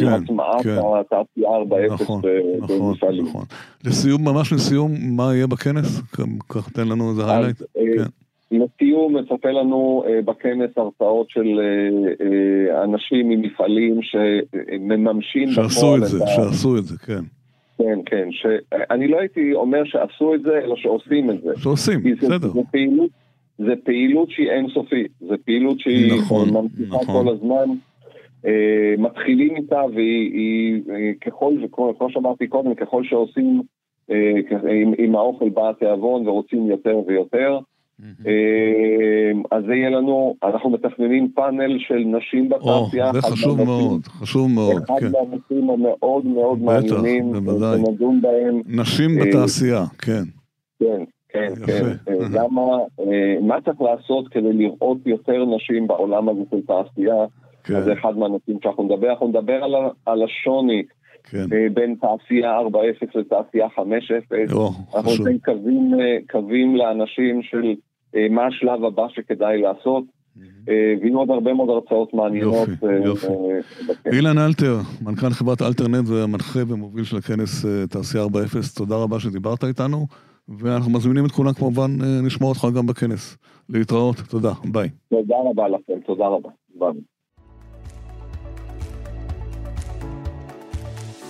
כן, 0.01 0.07
הטמעת 0.07 0.63
כן. 0.63 0.77
התעשייה 1.01 1.49
4.0 1.49 1.93
נכון, 1.93 2.23
נכון, 2.61 2.95
נכון. 3.23 3.45
לסיום, 3.85 4.25
ממש 4.25 4.53
לסיום, 4.53 4.93
מה 5.17 5.35
יהיה 5.35 5.47
בכנס? 5.47 6.03
ככה 6.49 6.71
תן 6.71 6.89
לנו 6.89 7.11
איזה 7.11 7.23
היילייט. 7.33 7.63
לסיום 8.51 9.17
מצפה 9.17 9.51
לנו 9.51 10.05
בכנס 10.25 10.71
הרצאות 10.77 11.31
של 11.31 11.61
אנשים 12.85 13.29
ממפעלים 13.29 14.01
שמממשים 14.03 15.49
שעשו 15.49 15.97
את 15.97 16.05
זה, 16.05 16.19
שעשו 16.27 16.79
את 16.79 16.85
זה, 16.85 16.99
כן. 16.99 17.23
כן, 17.79 17.99
כן, 18.07 18.29
שאני 18.31 19.09
לא 19.09 19.21
הייתי 19.21 19.55
אומר 19.55 19.85
שעשו 19.85 20.35
את 20.35 20.43
זה, 20.43 20.59
אלא 20.65 20.77
שעושים 20.77 21.31
את 21.31 21.43
זה. 21.43 21.51
שעושים, 21.57 22.01
בסדר. 22.03 22.49
זה 22.49 22.61
פעילות, 22.71 23.11
זה 23.59 23.73
פעילות 23.85 24.31
שהיא 24.31 24.51
אינסופית, 24.51 25.13
זה 25.21 25.35
פעילות 25.45 25.81
שהיא 25.81 26.13
נכון, 26.19 26.49
ממשיכה 26.51 26.97
נכון. 27.03 27.25
כל 27.25 27.33
הזמן. 27.33 27.75
אה, 28.47 28.95
מתחילים 28.99 29.57
איתה 29.57 29.83
והיא 29.95 30.33
היא, 30.33 30.83
היא, 30.97 31.15
ככל, 31.21 31.55
כמו 31.73 32.11
שאמרתי 32.11 32.47
קודם, 32.47 32.75
ככל 32.75 33.05
שעושים 33.05 33.63
אה, 34.11 34.33
עם, 34.71 34.93
עם 34.99 35.17
האוכל 35.17 35.49
בא 35.49 35.71
התיאבון 35.71 36.29
ורוצים 36.29 36.67
יותר 36.67 36.99
ויותר, 37.07 37.59
אז 39.51 39.65
זה 39.67 39.75
יהיה 39.75 39.91
לנו, 39.91 40.35
אנחנו 40.43 40.71
מתכננים 40.71 41.33
פאנל 41.35 41.79
של 41.79 41.99
נשים 41.99 42.49
בתעשייה. 42.49 43.13
זה 43.13 43.23
חשוב 43.23 43.63
מאוד, 43.63 44.07
חשוב 44.07 44.51
מאוד. 44.51 44.83
אחד 44.83 44.95
כן. 45.01 45.07
מהנושאים 45.13 45.71
המאוד 45.71 46.27
מאוד 46.27 46.63
מעניינים, 46.63 47.33
שנדון 47.35 48.21
בהם. 48.21 48.61
נשים 48.67 49.11
אה, 49.19 49.25
בתעשייה, 49.27 49.85
כן. 49.99 50.23
כן, 50.79 51.05
כן, 51.29 51.55
כן. 51.67 51.85
אה, 52.09 52.15
למה, 52.31 52.63
אה, 53.01 53.37
מה 53.43 53.61
צריך 53.61 53.81
לעשות 53.81 54.29
כדי 54.29 54.53
לראות 54.53 54.99
יותר 55.07 55.45
נשים 55.45 55.87
בעולם 55.87 56.29
הזה 56.29 56.41
של 56.51 56.61
תעשייה? 56.67 57.25
כן. 57.65 57.81
זה 57.81 57.93
אחד 57.93 58.19
מהנושאים 58.19 58.59
שאנחנו 58.63 58.83
נדבר, 58.83 59.11
אנחנו 59.11 59.29
נדבר 59.29 59.61
על 60.07 60.23
השוני. 60.23 60.83
כן. 61.31 61.75
בין 61.75 61.95
תעשייה 62.01 62.61
4.0 62.61 63.07
לתעשייה 63.15 63.67
5.0. 63.77 63.81
אנחנו 64.97 65.11
נותנים 65.19 65.39
קווים 66.31 66.77
לאנשים 66.77 67.43
של 67.43 67.65
אה, 67.65 67.88
מה 68.31 68.47
השלב 68.47 68.85
הבא 68.85 69.07
שכדאי 69.09 69.63
לעשות. 69.63 70.05
אה, 70.69 70.95
ויהיו 71.01 71.19
עוד 71.19 71.31
הרבה 71.31 71.55
מאוד 71.55 71.69
הרצאות 71.69 72.15
מעניינות. 72.15 72.69
יופי, 72.69 72.87
אה, 72.87 73.05
יופי. 73.05 73.27
אילן 74.13 74.39
אלתר, 74.39 74.77
מנכ"ל 75.03 75.31
חברת 75.31 75.63
אלטרנט 75.63 76.09
והמנחה 76.09 76.61
ומוביל 76.69 77.05
של 77.05 77.17
הכנס 77.17 77.65
תעשייה 77.91 78.25
4.0, 78.25 78.77
תודה 78.77 78.97
רבה 78.97 79.21
שדיברת 79.21 79.65
איתנו, 79.65 80.07
ואנחנו 80.49 80.93
מזמינים 80.93 81.27
את 81.27 81.31
כולם 81.31 81.53
כמובן 81.53 81.91
לשמוע 82.27 82.49
אותך 82.49 82.67
גם 82.77 82.87
בכנס. 82.87 83.39
להתראות, 83.69 84.17
תודה, 84.31 84.53
ביי. 84.73 84.89
תודה 85.11 85.37
רבה 85.51 85.69
לכם, 85.69 86.01
תודה 86.07 86.27
רבה. 86.27 86.49
ביי. 86.75 87.18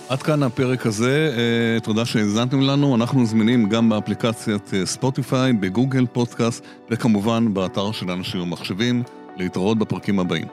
עד 0.09 0.21
כאן 0.21 0.43
הפרק 0.43 0.85
הזה, 0.85 1.33
אה, 1.37 1.79
תודה 1.79 2.05
שהאזנתם 2.05 2.61
לנו, 2.61 2.95
אנחנו 2.95 3.25
זמינים 3.25 3.69
גם 3.69 3.89
באפליקציית 3.89 4.73
אה, 4.73 4.85
ספוטיפיי, 4.85 5.53
בגוגל 5.53 6.05
פודקאסט 6.05 6.63
וכמובן 6.89 7.53
באתר 7.53 7.91
של 7.91 8.11
אנשים 8.11 8.41
ומחשבים, 8.41 9.03
להתראות 9.37 9.77
בפרקים 9.77 10.19
הבאים. 10.19 10.47